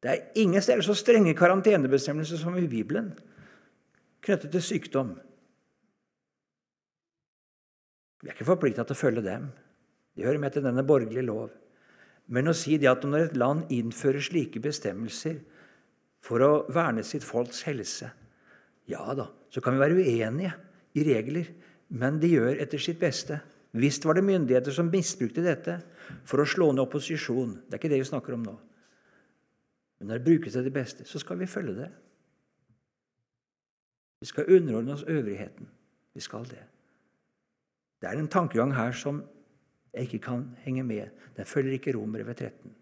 [0.00, 3.12] Det er ingen steder så strenge karantenebestemmelser som i Bibelen
[4.24, 5.14] knyttet til sykdom.
[8.20, 9.48] Vi er ikke forplikta til å følge dem.
[10.16, 11.52] Det hører med til denne borgerlige lov.
[12.32, 15.40] Men å si det at når et land innfører slike bestemmelser
[16.24, 18.10] for å verne sitt folks helse
[18.90, 20.52] Ja da, så kan vi være uenige
[20.98, 21.46] i regler,
[21.94, 23.38] men de gjør etter sitt beste.
[23.72, 25.76] Visst var det myndigheter som misbrukte dette
[26.26, 27.54] for å slå ned opposisjon.
[27.66, 28.54] Det er ikke det vi snakker om nå.
[30.00, 31.90] Men når det brukes til det beste, så skal vi følge det.
[34.20, 35.68] Vi skal underordne oss øvrigheten.
[36.14, 36.62] Vi skal det.
[38.00, 39.22] Det er en tankegang her som
[39.92, 41.12] jeg ikke kan henge med.
[41.36, 42.74] Den følger ikke Romerbrevet 13.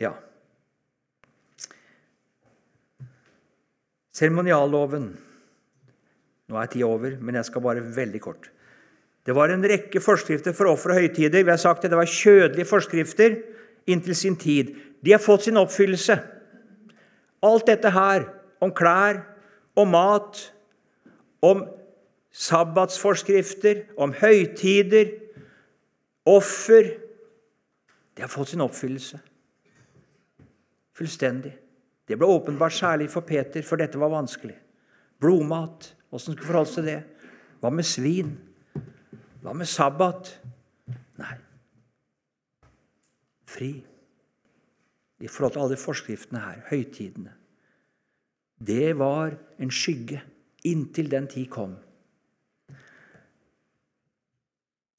[0.00, 0.12] Ja.
[4.12, 5.10] Seremonialloven
[6.48, 8.46] Nå er tida over, men jeg skal bare veldig kort.
[9.28, 11.42] Det var en rekke forskrifter for offer og høytider.
[11.44, 13.34] Vi har sagt det, det var kjødelige forskrifter
[13.84, 14.70] inntil sin tid.
[15.04, 16.16] De har fått sin oppfyllelse.
[17.44, 18.24] Alt dette her
[18.64, 19.20] om klær,
[19.76, 20.40] om mat,
[21.44, 21.60] om
[22.32, 25.12] sabbatsforskrifter, om høytider,
[26.24, 26.96] offer
[28.16, 29.20] Det har fått sin oppfyllelse.
[30.98, 31.52] Fullstendig.
[32.08, 34.56] Det ble åpenbart særlig for Peter, for dette var vanskelig.
[35.22, 37.28] Blodmat, åssen skulle forholde seg til det?
[37.62, 38.32] Hva med svin?
[39.48, 40.28] Hva med sabbat?
[41.16, 41.36] Nei.
[43.48, 43.68] Fri.
[45.24, 47.32] I forhold til alle forskriftene her, høytidene.
[48.60, 50.20] Det var en skygge
[50.68, 51.78] inntil den tid kom.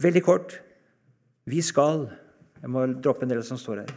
[0.01, 0.57] Veldig kort
[1.45, 2.07] vi skal
[2.59, 3.93] Jeg må droppe en del som står her.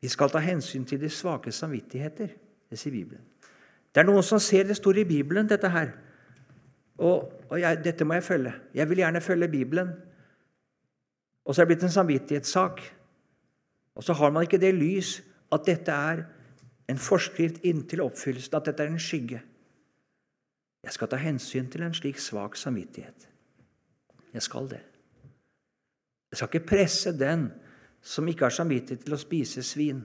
[0.00, 2.32] Vi skal ta hensyn til de svake samvittigheter.
[2.70, 3.22] Det sier Bibelen.
[3.92, 5.92] Det er noen som ser det står i Bibelen, dette her.
[6.98, 8.52] Og, og jeg, dette må jeg følge.
[8.74, 9.90] Jeg vil gjerne følge Bibelen.
[11.44, 12.80] Og så er det blitt en samvittighetssak.
[13.96, 15.20] Og så har man ikke det lys
[15.52, 16.24] at dette er
[16.90, 19.40] en forskrift inntil oppfyllelsen, at dette er en skygge.
[20.86, 23.28] Jeg skal ta hensyn til en slik svak samvittighet.
[24.34, 24.82] Jeg skal det.
[26.30, 27.48] Jeg skal ikke presse den
[28.02, 30.04] som ikke har samvittighet til å spise svin.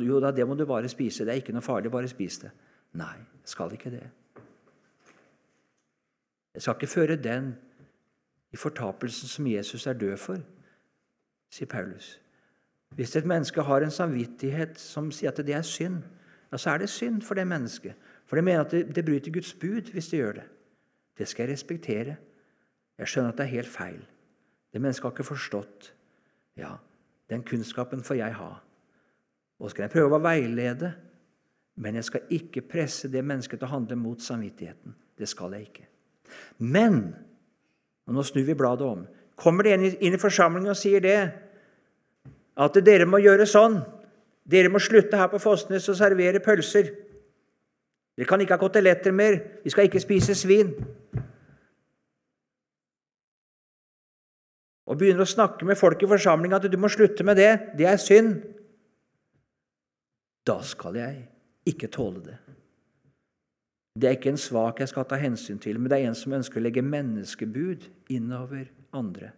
[0.00, 1.24] Jo da, det må du bare spise.
[1.24, 1.92] Det er ikke noe farlig.
[1.92, 2.50] Bare spis det.
[3.00, 4.04] Nei, jeg skal ikke det.
[6.54, 7.54] Jeg skal ikke føre den
[8.52, 10.38] i fortapelsen som Jesus er død for,
[11.50, 12.20] sier Paulus.
[12.94, 16.02] Hvis et menneske har en samvittighet som sier at det er synd,
[16.52, 17.94] ja, så er det synd for det mennesket.
[18.26, 20.44] For det mener at det, det bryter Guds bud hvis det gjør det.
[21.18, 22.16] Det skal jeg respektere.
[22.98, 24.04] Jeg skjønner at det er helt feil.
[24.72, 25.90] Det mennesket har ikke forstått.
[26.56, 26.76] Ja,
[27.30, 28.52] den kunnskapen får jeg ha.
[29.58, 30.92] Og skal jeg prøve å veilede,
[31.82, 34.94] men jeg skal ikke presse det mennesket til å handle mot samvittigheten.
[35.18, 35.88] Det skal jeg ikke.
[36.58, 37.14] Men
[38.04, 39.04] og nå snur vi bladet om.
[39.40, 41.18] Kommer det en inn i forsamlingen og sier det,
[42.54, 43.80] at dere må gjøre sånn
[44.44, 46.90] Dere må slutte her på Fosnes og servere pølser.
[48.12, 49.38] Dere kan ikke ha koteletter mer.
[49.64, 50.74] Vi skal ikke spise svin.
[54.84, 57.88] og begynner å snakke med folk i forsamlinga at du må slutte med det, det
[57.88, 58.34] er synd,
[60.44, 61.22] da skal jeg
[61.72, 62.36] ikke tåle det.
[63.94, 66.34] Det er ikke en svak jeg skal ta hensyn til, men det er en som
[66.34, 69.30] ønsker å legge menneskebud innover andre.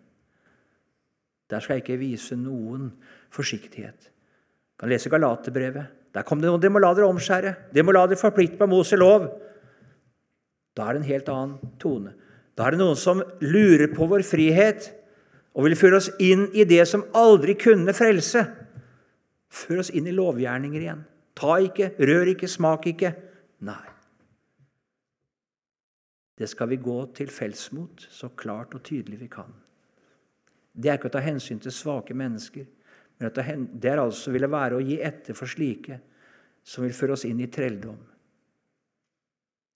[1.51, 2.89] Der skal jeg ikke vise noen
[3.31, 4.09] forsiktighet.
[4.09, 5.93] Jeg kan lese Galaterbrevet.
[6.17, 7.53] Der kom det noen dere må la dere omskjære.
[7.75, 9.29] Dere må la dere forplikte på Mose lov.
[10.77, 12.15] Da er det en helt annen tone.
[12.57, 14.89] Da er det noen som lurer på vår frihet
[15.57, 18.47] og vil føre oss inn i det som aldri kunne frelse.
[19.53, 21.05] Før oss inn i lovgjerninger igjen.
[21.37, 23.13] Ta ikke, rør ikke, smak ikke.
[23.69, 23.96] Nei.
[26.37, 29.53] Det skal vi gå til felts mot så klart og tydelig vi kan.
[30.77, 32.67] Det er ikke å ta hensyn til svake mennesker,
[33.17, 33.33] men
[33.81, 35.97] det er altså ville være å gi etter for slike
[36.67, 37.97] som vil føre oss inn i trelldom.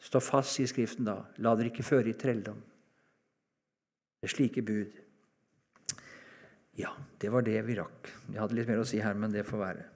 [0.00, 1.16] Stå fast, sier Skriften da.
[1.44, 2.58] La dere ikke føre i trelldom.
[4.20, 4.98] Det er slike bud.
[6.80, 8.12] Ja, det var det vi rakk.
[8.28, 9.88] Jeg hadde litt mer å si her, men det får være.